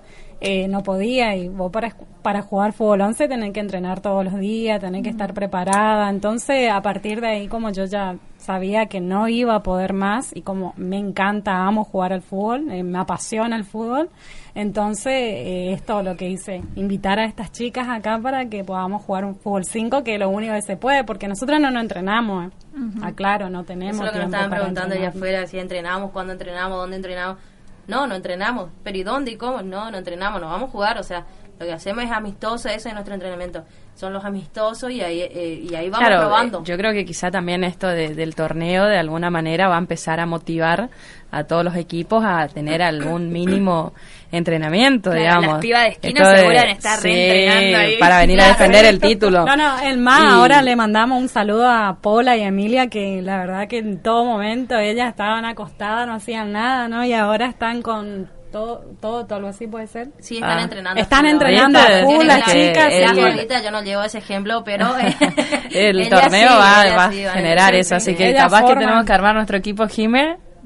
[0.46, 4.38] eh, no podía y vos para, para jugar fútbol 11 tenés que entrenar todos los
[4.38, 6.10] días, tenés que estar preparada.
[6.10, 10.36] Entonces, a partir de ahí, como yo ya sabía que no iba a poder más
[10.36, 14.10] y como me encanta, amo jugar al fútbol, eh, me apasiona el fútbol,
[14.54, 19.02] entonces eh, es todo lo que hice, invitar a estas chicas acá para que podamos
[19.02, 21.84] jugar un fútbol 5, que es lo único que se puede, porque nosotros no nos
[21.84, 22.56] entrenamos, eh.
[23.02, 26.34] aclaro, no tenemos Eso es lo que nos estaban preguntando allá afuera, si entrenamos, cuándo
[26.34, 27.38] entrenamos, dónde entrenamos.
[27.86, 28.70] No, no entrenamos.
[28.82, 29.62] ¿Pero y dónde y cómo?
[29.62, 30.98] No, no entrenamos, no vamos a jugar.
[30.98, 31.26] O sea,
[31.58, 33.64] lo que hacemos es amistoso, ese es nuestro entrenamiento.
[33.96, 36.58] Son los amistosos y ahí, eh, y ahí vamos Claro, probando.
[36.58, 39.78] eh, yo creo que quizá también esto de- del torneo de alguna manera va a
[39.78, 40.88] empezar a motivar
[41.30, 43.92] a todos los equipos a tener algún mínimo
[44.32, 45.46] entrenamiento, Claro, digamos.
[45.52, 47.96] las pibas de esquina a estar sí, reentrenando ahí.
[47.98, 49.44] para venir a defender el título.
[49.46, 52.88] No, no, el más, Y- ahora le mandamos un saludo a Paula y a Emilia,
[52.88, 57.04] que la verdad que en todo momento ellas estaban acostadas, no hacían nada, ¿no?
[57.04, 60.10] Y ahora están con todo, todo, todo algo así puede ser.
[60.20, 60.62] Sí, están Ah.
[60.62, 61.00] entrenando.
[61.00, 61.80] Están entrenando
[62.24, 62.92] las que- chicas.
[63.18, 67.32] ahorita yo no llevo ese ejemplo, pero eh, el torneo sí, va, va sí, a
[67.32, 67.94] generar sí, eso, sí.
[67.96, 69.86] así que Ella capaz que tenemos que armar nuestro equipo.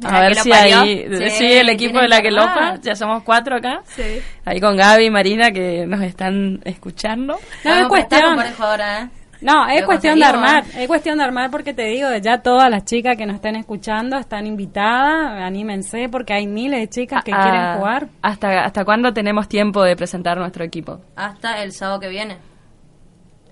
[0.03, 3.23] La A ver si ahí, Sí, sí, el equipo de la que lopa, ya somos
[3.25, 3.81] cuatro acá.
[3.87, 4.21] Sí.
[4.45, 7.39] Ahí con Gaby y Marina que nos están escuchando.
[7.65, 8.55] No, es a prestar cuestión.
[8.57, 9.09] jugadoras, ¿eh?
[9.41, 12.85] No, es cuestión de armar, es cuestión de armar porque te digo, ya todas las
[12.85, 17.43] chicas que nos estén escuchando están invitadas, anímense porque hay miles de chicas que Ah,
[17.43, 18.09] quieren jugar.
[18.23, 21.01] ¿Hasta, ¿Hasta cuándo tenemos tiempo de presentar nuestro equipo?
[21.15, 22.37] Hasta el sábado que viene.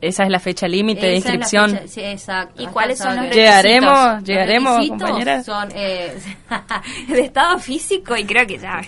[0.01, 1.71] Esa es la fecha límite de inscripción.
[1.71, 2.63] fecha- sí, exacto.
[2.63, 3.35] ¿Y cuáles son los.
[3.35, 5.47] Llegaremos, Los llegaremos, requisitos compañeras.
[5.47, 6.13] Son, eh,
[7.09, 8.81] de estado físico y creo que ya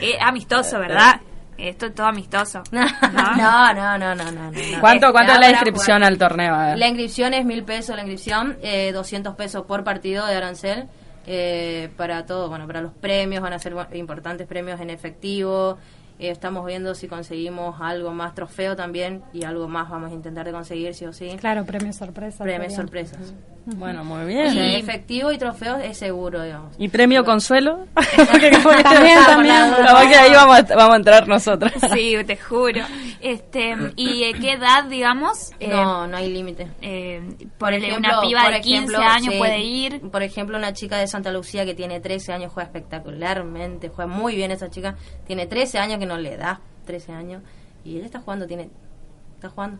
[0.00, 1.20] es amistoso, ¿verdad?
[1.58, 2.62] Esto es todo amistoso.
[2.72, 2.84] no,
[3.36, 4.80] no, no, no, no, no, no.
[4.80, 6.54] ¿Cuánto, cuánto es la inscripción al torneo?
[6.54, 6.78] A ver.
[6.78, 10.88] La inscripción es mil pesos, la inscripción, eh, 200 pesos por partido de arancel.
[11.26, 15.78] eh, para todo, bueno, para los premios, van a ser importantes premios en efectivo.
[16.18, 20.46] Eh, estamos viendo si conseguimos algo más trofeo también y algo más vamos a intentar
[20.46, 21.36] de conseguir, sí o sí.
[21.40, 22.44] Claro, premio sorpresa.
[22.44, 22.76] Premios sería.
[22.76, 23.34] sorpresas.
[23.66, 24.52] Bueno, muy O bien.
[24.52, 26.74] sea, Y- efectivo y trofeos es seguro, digamos.
[26.78, 27.86] ¿Y premio consuelo?
[28.30, 28.52] También,
[29.26, 29.56] también.
[29.86, 31.72] Capaz que ahí vamos a, vamos a entrar nosotras.
[31.94, 32.82] Sí, te juro.
[33.20, 35.50] Este, ¿y eh, qué edad, digamos?
[35.60, 36.68] Eh, No, no hay límite.
[36.82, 37.22] eh,
[37.58, 40.00] Por ponele, ejemplo, una piba por de 15 ejemplo, años sí, puede ir.
[40.10, 44.34] Por ejemplo, una chica de Santa Lucía que tiene 13 años juega espectacularmente, juega muy
[44.36, 44.96] bien esa chica.
[45.26, 47.42] Tiene 13 años que no le da 13 años
[47.84, 48.68] y ella está jugando, tiene
[49.36, 49.78] está jugando.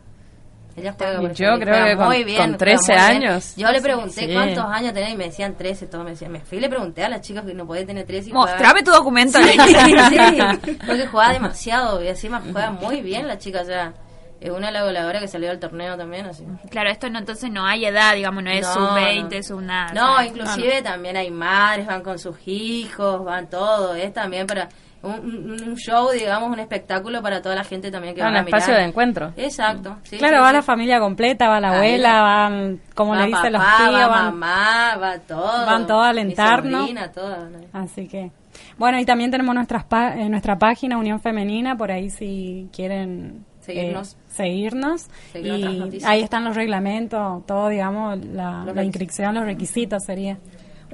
[0.77, 3.23] Ella juega, Yo ejemplo, creo que con- muy bien, con juega 13 muy bien.
[3.31, 3.55] años.
[3.57, 4.33] Yo le pregunté Sí.
[4.35, 6.33] cuántos años tenés y me decían 13, todos me decían.
[6.33, 8.83] Me fui y le pregunté a las chicas que no podía tener 13 y Mostrame
[8.83, 9.39] tu documento.
[9.41, 13.95] Sí, sí, porque juega demasiado y encima juega muy bien la chica ya.
[14.41, 16.45] Es una de las goleadoras que salió del torneo también, así.
[16.71, 19.43] Claro, esto no, entonces no hay edad, digamos, no es No, sub 20, no.
[19.45, 19.93] sub nada.
[19.95, 20.31] No, ¿sabes?
[20.33, 24.69] inclusive también hay madres, van con sus hijos, van todo, es también para
[25.05, 28.31] un, un- un show, digamos, un espectáculo para toda la gente también que Ah, va
[28.31, 28.81] un a espacio mirar.
[28.83, 29.33] de encuentro.
[29.37, 29.97] Exacto.
[30.05, 30.55] sí, Claro, sí, va sí.
[30.55, 33.95] la familia completa, va la Ahí abuela, la- van, como Va le dicen los tíos,
[33.95, 35.67] va van, mamá, va todo.
[35.67, 36.81] van todos a alentarnos.
[36.81, 37.49] sobrina, toda.
[37.73, 38.31] Así que,
[38.79, 43.45] bueno, y también tenemos nuestras pa- eh, nuestra página Unión Femenina, por ahí si quieren
[43.61, 44.13] Seguirnos.
[44.15, 45.09] eh, seguirnos.
[45.33, 45.55] Seguir
[45.95, 50.39] y ahí están los reglamentos, todo, digamos, la, Los la inscripción, los requisitos sería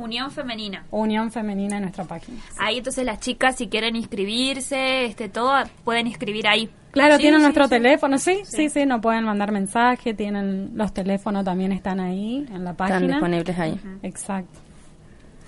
[0.01, 0.84] Unión femenina.
[0.90, 2.38] Unión Femenina en nuestra página.
[2.59, 5.53] Ahí entonces las chicas si quieren inscribirse, este todo
[5.84, 6.70] pueden inscribir ahí.
[6.90, 7.70] Claro, Sí, tienen sí, nuestro sí.
[7.70, 12.64] teléfono, sí, sí, sí, nos pueden mandar mensaje, tienen los teléfonos también están ahí en
[12.64, 12.96] la página.
[12.98, 13.80] Están disponibles ahí.
[14.03, 14.59] Exacto.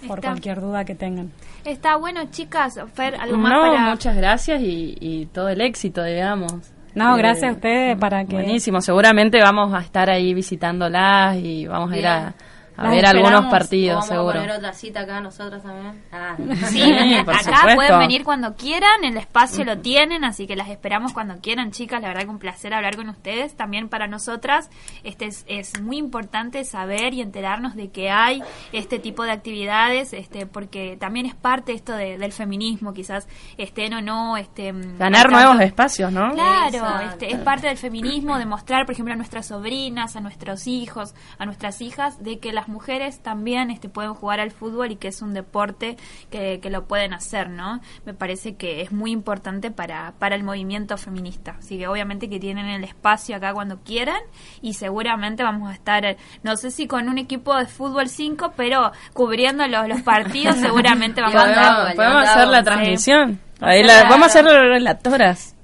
[0.06, 0.30] Por Está.
[0.30, 1.30] cualquier duda que tengan.
[1.64, 6.02] Está bueno, chicas, Fer, algo más No, para muchas gracias y, y todo el éxito,
[6.04, 6.52] digamos.
[6.94, 11.66] No, Eh, gracias a ustedes para que Buenísimo, seguramente vamos a estar ahí visitándolas y
[11.66, 12.34] vamos a ir a.
[12.76, 14.30] a ver algunos partidos, Vamos seguro.
[14.38, 16.02] a poner otra cita acá nosotros también.
[16.12, 16.36] Ah.
[16.72, 16.82] Sí,
[17.24, 17.74] por acá supuesto.
[17.76, 22.00] pueden venir cuando quieran, el espacio lo tienen, así que las esperamos cuando quieran, chicas.
[22.00, 23.54] La verdad que un placer hablar con ustedes.
[23.56, 24.70] También para nosotras
[25.04, 28.42] este es, es muy importante saber y enterarnos de que hay
[28.72, 33.94] este tipo de actividades, este porque también es parte esto de- del feminismo, quizás estén
[33.94, 34.36] o no.
[34.36, 36.32] este Ganar al nuevos espacios, ¿no?
[36.32, 37.08] Claro, Exacto.
[37.10, 41.44] este, es parte del feminismo demostrar, por ejemplo, a nuestras sobrinas, a nuestros hijos, a
[41.46, 45.22] nuestras hijas, de que las mujeres también este, pueden jugar al fútbol y que es
[45.22, 45.96] un deporte
[46.30, 47.80] que, que lo pueden hacer, ¿no?
[48.04, 51.56] Me parece que es muy importante para, para el movimiento feminista.
[51.58, 54.20] Así que obviamente que tienen el espacio acá cuando quieran
[54.60, 58.92] y seguramente vamos a estar, no sé si con un equipo de fútbol 5, pero
[59.12, 61.96] cubriendo los, los partidos seguramente vamos a Podemos, estar...
[61.96, 62.64] podemos hacer la Sí.
[62.64, 63.40] transmisión.
[63.60, 65.56] Ahí la- vamos a hacer las relatoras.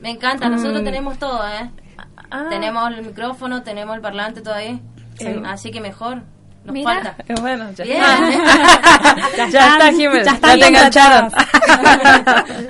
[0.00, 0.84] Me encanta, nosotros Mm.
[0.84, 1.70] tenemos todo, ¿eh?
[2.30, 2.46] Ah.
[2.50, 4.80] Tenemos el micrófono, tenemos el parlante todo ahí.
[5.46, 6.22] Así que mejor.
[6.64, 6.94] Nos Mira.
[6.94, 7.16] falta.
[7.26, 8.02] Eh, Bueno, ya Bien.
[8.02, 9.48] está.
[9.50, 10.24] ya está, Jiménez.
[10.26, 11.32] ya Ya, están te engancharon.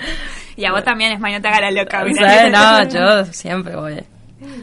[0.57, 2.03] Y a vos también, es no te haga la loca.
[2.03, 2.29] O mira.
[2.29, 4.05] sea, no, yo siempre voy.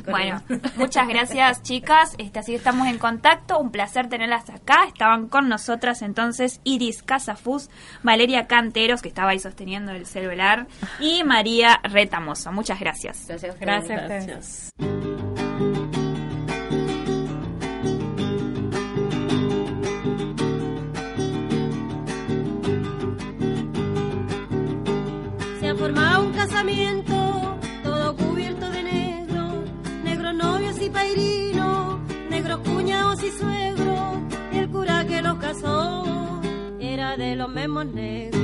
[0.09, 0.41] Bueno,
[0.77, 5.49] muchas gracias chicas, este, así que estamos en contacto, un placer tenerlas acá, estaban con
[5.49, 7.69] nosotras entonces Iris Casafus,
[8.01, 10.67] Valeria Canteros, que estaba ahí sosteniendo el celular,
[10.99, 13.25] y María Retamoso, muchas gracias.
[13.27, 15.24] Gracias, Gracias a
[26.47, 29.63] casamiento, todo cubierto de negro,
[30.03, 31.99] negros novios y pairinos,
[32.29, 34.19] negros cuñados y suegros,
[34.53, 36.41] y el cura que los casó
[36.79, 38.43] era de los mismos negros.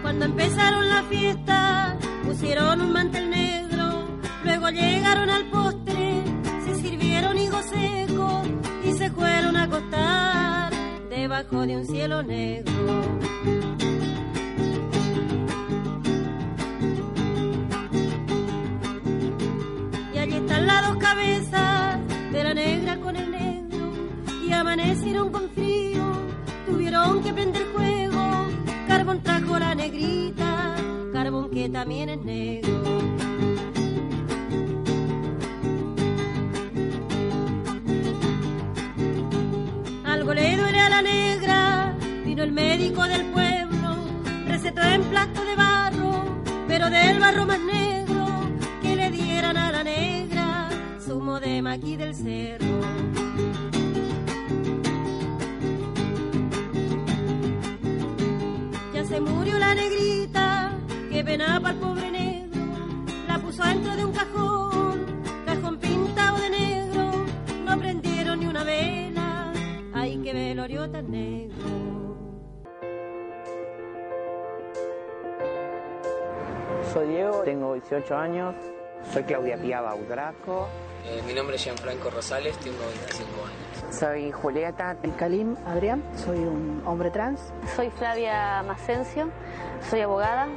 [0.00, 4.06] Cuando empezaron la fiesta, pusieron un mantel negro,
[4.42, 6.24] luego llegaron al postre,
[6.64, 8.46] se sirvieron higos secos
[8.86, 10.53] y se fueron a acostar
[11.14, 12.72] debajo de un cielo negro.
[20.12, 21.98] Y allí están las dos cabezas
[22.32, 23.92] de la negra con el negro
[24.46, 26.04] y amanecieron con frío,
[26.66, 28.46] tuvieron que prender fuego,
[28.88, 30.74] carbón trajo la negrita,
[31.12, 33.33] carbón que también es negro.
[40.44, 43.96] Le duele la negra, vino el médico del pueblo,
[44.46, 48.26] recetó en plato de barro, pero del barro más negro,
[48.82, 50.68] que le dieran a la negra,
[51.00, 52.78] zumo de maqui del cerro.
[58.92, 60.72] Ya se murió la negrita,
[61.10, 62.64] que pena el pobre negro,
[63.26, 65.06] la puso dentro de un cajón,
[65.46, 67.24] cajón pintado de negro,
[67.64, 69.03] no prendieron ni una que
[70.34, 71.54] velorio tan negro.
[76.92, 78.54] Soy Diego, tengo 18 años,
[79.12, 80.66] soy Claudia Pía Baudraco.
[81.06, 83.94] Eh, mi nombre es Gianfranco Rosales, tengo 25 años.
[83.94, 87.52] Soy Julieta Kalim Adrián, soy un hombre trans.
[87.76, 89.28] Soy Flavia Macencio,
[89.88, 90.48] soy abogada.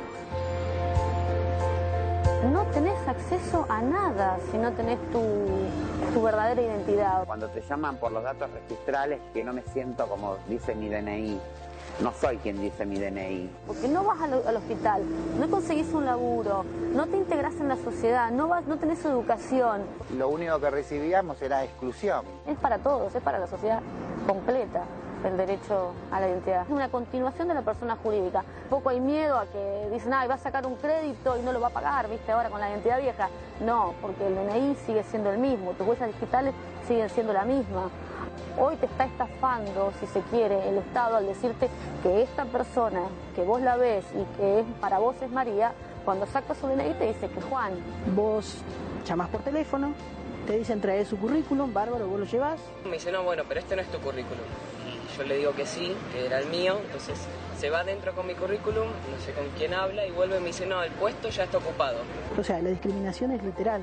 [2.45, 5.21] No tenés acceso a nada si no tenés tu,
[6.13, 7.25] tu verdadera identidad.
[7.25, 11.39] Cuando te llaman por los datos registrales, que no me siento como dice mi DNI,
[12.01, 13.49] no soy quien dice mi DNI.
[13.65, 15.01] Porque no vas al, al hospital,
[15.39, 19.81] no conseguís un laburo, no te integras en la sociedad, no, vas, no tenés educación.
[20.15, 22.23] Lo único que recibíamos era exclusión.
[22.45, 23.81] Es para todos, es para la sociedad
[24.27, 24.83] completa
[25.23, 26.63] el derecho a la identidad.
[26.63, 28.43] Es una continuación de la persona jurídica.
[28.69, 31.59] Poco hay miedo a que dicen, ah, va a sacar un crédito y no lo
[31.59, 33.29] va a pagar, viste, ahora con la identidad vieja.
[33.61, 36.53] No, porque el DNI sigue siendo el mismo, tus huellas digitales
[36.87, 37.89] siguen siendo la misma.
[38.59, 41.69] Hoy te está estafando, si se quiere, el Estado al decirte
[42.01, 43.01] que esta persona
[43.35, 45.73] que vos la ves y que es, para vos es María,
[46.05, 47.73] cuando saca su DNI te dice que Juan.
[48.15, 48.57] Vos
[49.05, 49.93] llamás por teléfono,
[50.47, 52.59] te dicen traer su currículum, bárbaro, vos lo llevas.
[52.85, 54.45] Me dice, no, bueno, pero este no es tu currículum.
[55.17, 57.17] Yo le digo que sí, que era el mío, entonces
[57.59, 60.47] se va adentro con mi currículum, no sé con quién habla, y vuelve y me
[60.47, 61.97] dice, no, el puesto ya está ocupado.
[62.39, 63.81] O sea, la discriminación es literal.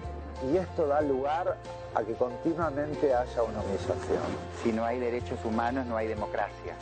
[0.52, 1.56] Y esto da lugar
[1.94, 4.23] a que continuamente haya una humillación.
[4.62, 6.74] Si no hay derechos humanos, no hay democracia.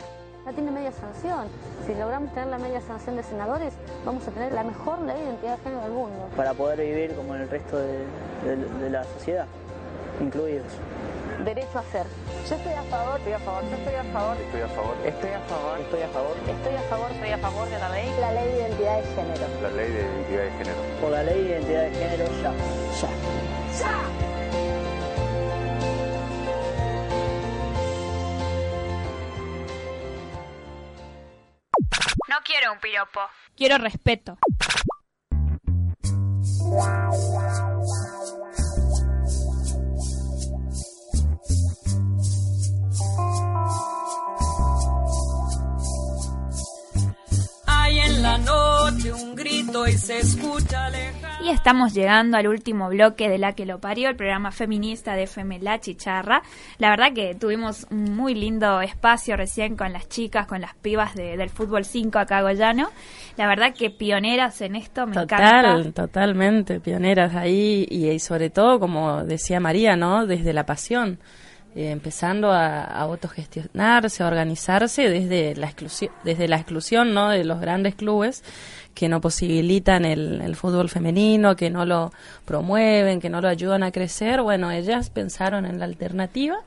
[0.45, 1.47] Ya tiene media sanción.
[1.87, 3.73] Si logramos tener la media sanción de senadores,
[4.05, 6.27] vamos a tener la mejor ley de identidad de género del mundo.
[6.35, 7.99] Para poder vivir como en el resto de,
[8.45, 9.45] de- de la sociedad,
[10.21, 10.67] incluidos.
[11.45, 12.05] Derecho a ser.
[12.49, 14.37] Yo estoy a favor, estoy a favor, yo estoy a favor.
[14.37, 14.95] Estoy a favor.
[15.05, 16.35] Estoy a favor, estoy a favor.
[16.37, 18.09] Estoy a favor, estoy a favor de la ley.
[18.19, 19.61] La ley de identidad de género.
[19.61, 20.77] La ley de identidad de género.
[21.01, 22.53] Por la ley de identidad de género, ya.
[23.79, 24.03] Ya.
[32.29, 33.21] No quiero un piropo,
[33.55, 34.37] quiero respeto.
[49.87, 51.43] Y se escucha lejano.
[51.45, 55.23] Y estamos llegando al último bloque de La que lo parió, el programa feminista de
[55.23, 56.41] FM La Chicharra.
[56.77, 61.15] La verdad que tuvimos un muy lindo espacio recién con las chicas, con las pibas
[61.15, 62.89] de- del fútbol 5 acá Goyano.
[63.35, 65.91] La verdad que pioneras en esto, me Total, encanta.
[66.03, 70.25] totalmente, pioneras ahí y, y sobre todo, como decía María, ¿no?
[70.27, 71.19] Desde la pasión.
[71.75, 77.29] eh, empezando a, a, autogestionarse, a organizarse desde la exclusión, desde la exclusión ¿no?
[77.29, 78.43] de los grandes clubes
[78.93, 82.11] que no posibilitan el, el, fútbol femenino, que no lo
[82.45, 84.41] promueven, que no lo ayudan a crecer.
[84.41, 86.57] Bueno, ellas pensaron en la alternativa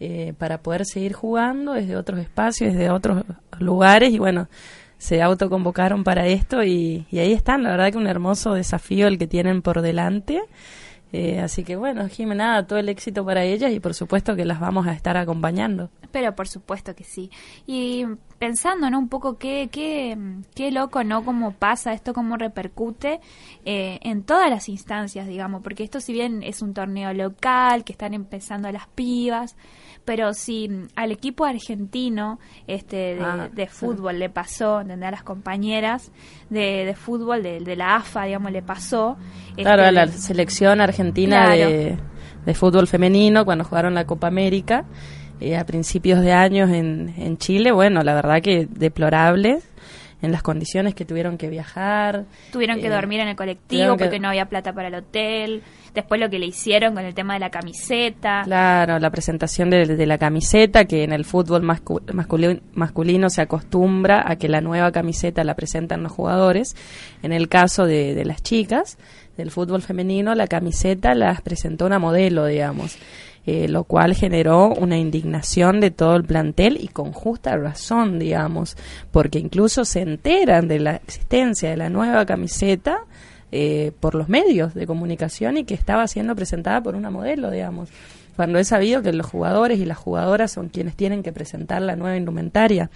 [0.00, 3.22] eh, para poder seguir jugando desde otros espacios, desde otros
[3.58, 4.48] lugares y bueno,
[4.98, 7.62] se autoconvocaron para esto y, y ahí están.
[7.62, 10.40] La verdad que un hermoso desafío el que tienen por delante.
[11.12, 14.60] Eh, así que bueno, Jimena, todo el éxito para ellas y por supuesto que las
[14.60, 15.90] vamos a estar acompañando.
[16.12, 17.30] Pero por supuesto que sí.
[17.66, 18.06] Y
[18.40, 18.98] pensando, ¿no?
[18.98, 20.16] Un poco qué, qué,
[20.54, 21.22] qué loco, ¿no?
[21.24, 23.20] Cómo pasa esto, cómo repercute
[23.66, 27.92] eh, en todas las instancias, digamos, porque esto si bien es un torneo local, que
[27.92, 29.56] están empezando las pibas,
[30.06, 33.72] pero si al equipo argentino este de, Ah, de sí.
[33.72, 35.08] fútbol le pasó, ¿entendés?
[35.08, 36.10] A las compañeras
[36.48, 39.18] de, de fútbol de, de la AFA, digamos, le pasó.
[39.56, 41.70] Claro, este, a la selección argentina Claro.
[41.70, 41.98] de,
[42.46, 44.86] de fútbol femenino cuando jugaron la Copa América
[45.40, 49.64] eh, a principios de años en, en Chile, bueno, la verdad que deplorables
[50.22, 52.24] en las condiciones que tuvieron que viajar.
[52.52, 55.62] Tuvieron que Eh, dormir en el colectivo que- porque no había plata para el hotel.
[55.94, 58.42] Después lo que le hicieron con el tema de la camiseta.
[58.44, 63.40] Claro, la presentación de, de la camiseta, que en el fútbol mascu- masculino, masculino se
[63.40, 66.76] acostumbra a que la nueva camiseta la presentan los jugadores.
[67.22, 68.98] En el caso de, de las chicas,
[69.38, 72.98] del fútbol femenino, la camiseta las presentó una modelo, digamos.
[73.46, 78.76] Eh, lo cual generó una indignación de todo el plantel y con justa razón, digamos,
[79.10, 83.04] porque incluso se enteran de la existencia de la nueva camiseta
[83.50, 87.88] eh, por los medios de comunicación y que estaba siendo presentada por una modelo, digamos.
[88.36, 91.96] Cuando he sabido que los jugadores y las jugadoras son quienes tienen que presentar la
[91.96, 92.90] nueva indumentaria.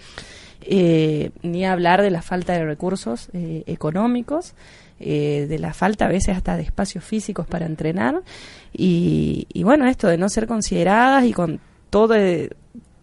[0.67, 4.55] Eh, ni hablar de la falta de recursos eh, económicos,
[4.99, 8.23] eh, de la falta a veces hasta de espacios físicos para entrenar.
[8.73, 11.61] Y, y bueno, esto de no ser consideradas y con
[11.91, 12.51] todo, eh,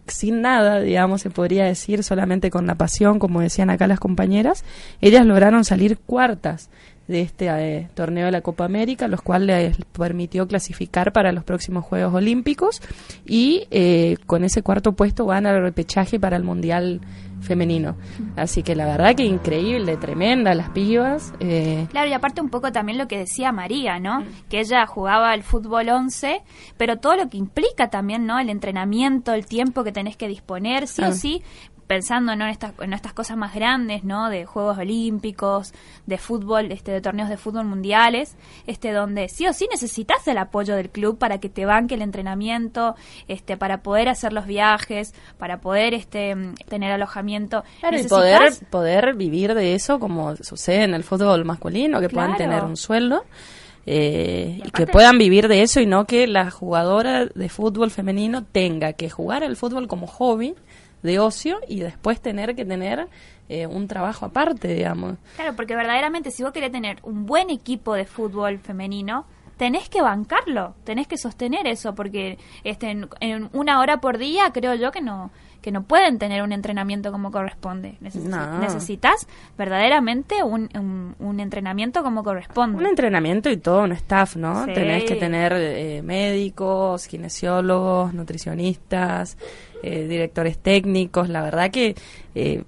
[0.06, 4.64] sin nada, digamos, se podría decir, solamente con la pasión, como decían acá las compañeras,
[5.00, 6.68] ellas lograron salir cuartas
[7.08, 11.44] de este eh, torneo de la Copa América, los cuales les permitió clasificar para los
[11.44, 12.80] próximos Juegos Olímpicos
[13.26, 17.00] y eh, con ese cuarto puesto van al repechaje para el Mundial
[17.42, 17.96] femenino.
[18.36, 21.34] Así que la verdad que increíble, tremenda las pibas.
[21.40, 24.24] eh, Claro, y aparte un poco también lo que decía María, ¿no?
[24.48, 26.42] Que ella jugaba al fútbol 11,
[26.76, 28.38] pero todo lo que implica también, ¿no?
[28.38, 31.08] El entrenamiento, el tiempo que tenés que disponer, sí Ah.
[31.08, 31.42] o sí,
[31.92, 32.46] pensando ¿no?
[32.46, 34.30] en, estas, en estas cosas más grandes, ¿no?
[34.30, 35.74] De Juegos Olímpicos,
[36.06, 38.34] de fútbol, este, de torneos de fútbol mundiales,
[38.66, 42.00] este, donde sí o sí necesitas el apoyo del club para que te banque el
[42.00, 42.94] entrenamiento,
[43.28, 46.34] este, para poder hacer los viajes, para poder este,
[46.66, 47.62] tener alojamiento.
[47.80, 52.38] Claro, y poder, poder vivir de eso como sucede en el fútbol masculino, que puedan
[52.38, 53.22] tener un sueldo
[53.84, 58.44] eh, y, que puedan vivir de eso y no que la jugadora de fútbol femenino
[58.44, 60.54] tenga que jugar al fútbol como hobby
[61.02, 63.08] de ocio y después tener que tener
[63.48, 65.16] eh, un trabajo aparte, digamos.
[65.36, 69.26] Claro, porque verdaderamente si vos querés tener un buen equipo de fútbol femenino,
[69.56, 74.50] tenés que bancarlo, tenés que sostener eso, porque este, en, en una hora por día
[74.52, 75.30] creo yo que no
[75.62, 77.96] que no pueden tener un entrenamiento como corresponde.
[78.00, 78.58] No.
[78.58, 82.78] Necesitas verdaderamente un, un, un entrenamiento como corresponde.
[82.78, 84.64] Un entrenamiento y todo un staff, ¿no?
[84.64, 84.72] Sí.
[84.74, 89.38] Tenés que tener eh, médicos, kinesiólogos, nutricionistas,
[89.82, 91.28] eh, directores técnicos.
[91.28, 91.94] La verdad que
[92.34, 92.62] eh,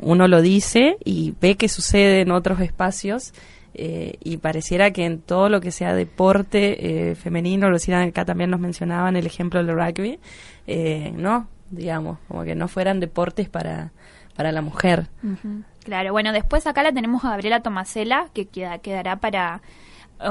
[0.00, 3.32] uno lo dice y ve que sucede en otros espacios.
[3.74, 8.50] eh, y pareciera que en todo lo que sea deporte eh, femenino, lo acá también
[8.50, 10.20] nos mencionaban el ejemplo del rugby,
[10.66, 13.90] eh, no, digamos, como que no fueran deportes para,
[14.36, 15.08] para la mujer.
[15.82, 19.60] Claro, bueno, después acá la tenemos a Gabriela Tomasela, que queda, quedará para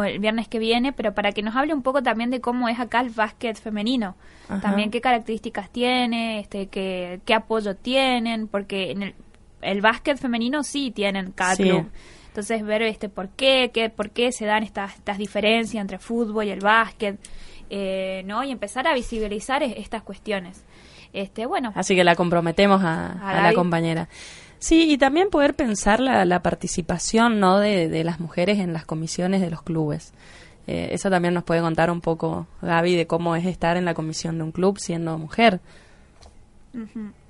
[0.04, 2.80] el viernes que viene, pero para que nos hable un poco también de cómo es
[2.80, 4.16] acá el básquet femenino.
[4.50, 4.62] Ajá.
[4.62, 9.16] También qué características tiene, este, qué, qué apoyo tienen, porque en el,
[9.62, 11.64] el básquet femenino sí tienen cada Sí.
[11.64, 11.90] club.
[12.28, 16.46] Entonces ver este por qué, qué por qué se dan estas, estas diferencias entre fútbol
[16.46, 17.20] y el básquet,
[17.70, 18.44] eh, ¿no?
[18.44, 20.64] Y empezar a visibilizar es- estas cuestiones.
[21.14, 24.10] Este, bueno, Así que la comprometemos a, A a la compañera.
[24.64, 27.60] Sí, y también poder pensar la, la participación ¿no?
[27.60, 30.14] de, de las mujeres en las comisiones de los clubes.
[30.68, 33.94] Eh, eso también nos puede contar un poco, Gaby, de cómo es estar en la
[33.94, 35.60] comisión de un club siendo mujer.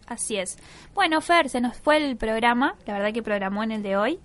[0.05, 0.59] Así es.
[0.93, 4.19] Bueno, Fer, se nos fue el programa, la verdad que programó en el de hoy.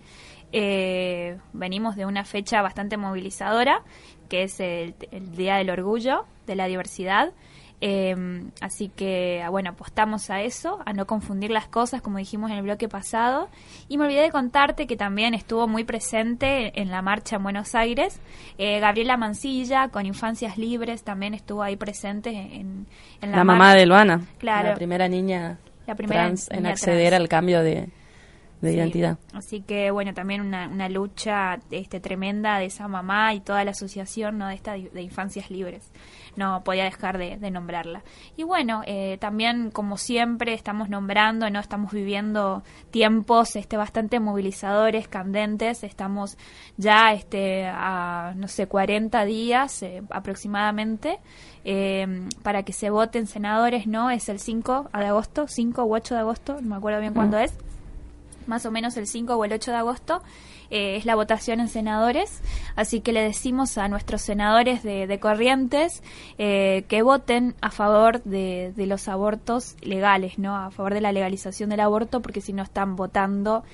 [0.52, 3.84] Eh, venimos de una fecha bastante movilizadora,
[4.28, 4.94] que es el
[5.34, 7.32] Día del Orgullo, de la Diversidad.
[7.80, 12.56] Eh, así que, bueno, apostamos a eso, a no confundir las cosas, como dijimos en
[12.56, 13.48] el bloque pasado.
[13.88, 17.74] Y me olvidé de contarte que también estuvo muy presente en la marcha en Buenos
[17.74, 18.20] Aires.
[18.58, 22.86] Eh, Gabriela Mancilla, con Infancias Libres, también estuvo ahí presente en,
[23.20, 24.70] en la, La, mamá de Luana, Claro.
[24.70, 27.20] la primera niña La primera trans en niña acceder trans.
[27.22, 27.88] al cambio de,
[28.60, 28.76] de Sí.
[28.76, 29.18] identidad.
[29.32, 33.70] Así que bueno, también una, una lucha este, tremenda de esa mamá y toda la
[33.70, 34.48] asociación ¿no?
[34.48, 35.92] de esta de infancias libres.
[36.36, 38.02] No podía dejar de, de nombrarla.
[38.36, 45.08] Y bueno, eh, también como siempre estamos nombrando, no estamos viviendo tiempos este bastante movilizadores,
[45.08, 45.84] candentes.
[45.84, 46.36] Estamos
[46.76, 51.18] ya este a no sé 40 días eh, aproximadamente
[51.64, 54.10] eh, para que se voten senadores, ¿no?
[54.10, 57.38] Es el 5 de agosto, 5 u 8 de agosto, no me acuerdo bien cuándo
[57.38, 57.52] es
[58.46, 60.22] más o menos el 5 o el 8 de agosto,
[60.70, 62.42] eh, es la votación en senadores,
[62.76, 66.02] así que le decimos a nuestros senadores de, Corrientes
[66.38, 70.56] eh, que voten a favor de, los abortos legales, ¿no?
[70.56, 73.64] A favor de la legalización del aborto, porque si no están votando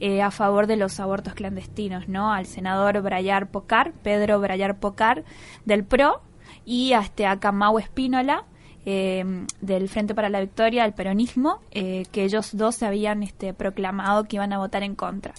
[0.00, 2.32] eh, a favor de los abortos clandestinos, ¿no?
[2.32, 5.24] Al senador Brayar Pocar, Pedro Brayar Pocar,
[5.64, 6.20] del PRO,
[6.64, 8.44] y a, este, a Camau Espínola,
[8.86, 9.24] eh,
[9.60, 14.24] del Frente para la Victoria, del peronismo, eh, que ellos dos se habían este, proclamado
[14.24, 15.32] que iban a votar en contra.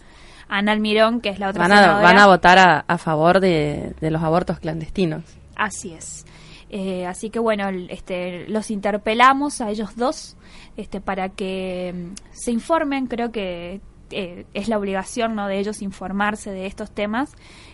[0.48, 2.04] Ana Almirón, que es la otra Van a, senadora.
[2.04, 5.24] van a votar a, a favor de, de los abortos clandestinos.
[5.56, 6.26] Así es.
[6.70, 10.36] Eh, así que bueno, este, los interpelamos a ellos dos
[10.78, 13.08] este, para que mm, se informen.
[13.08, 13.82] Creo que
[14.12, 15.48] eh, es la obligación ¿no?
[15.48, 17.32] de ellos informarse de estos temas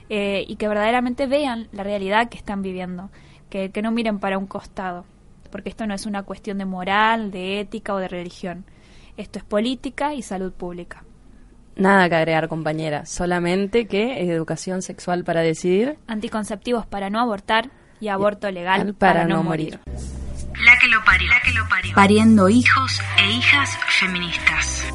[0.10, 3.10] eh, y que verdaderamente vean la realidad que están viviendo.
[3.49, 5.03] Que, que no miren para un costado,
[5.52, 8.64] porque esto no es una cuestión de moral, de ética o de religión.
[9.18, 11.03] Esto es política y salud pública.
[11.76, 13.06] Nada que agregar, compañera.
[13.06, 15.98] Solamente que educación sexual para decidir.
[16.07, 17.69] Anticonceptivos para no abortar
[17.99, 19.80] y aborto legal para no morir.
[20.65, 21.30] La que lo parió.
[21.30, 21.95] La que lo parió.
[21.95, 24.93] Pariendo hijos e hijas feministas.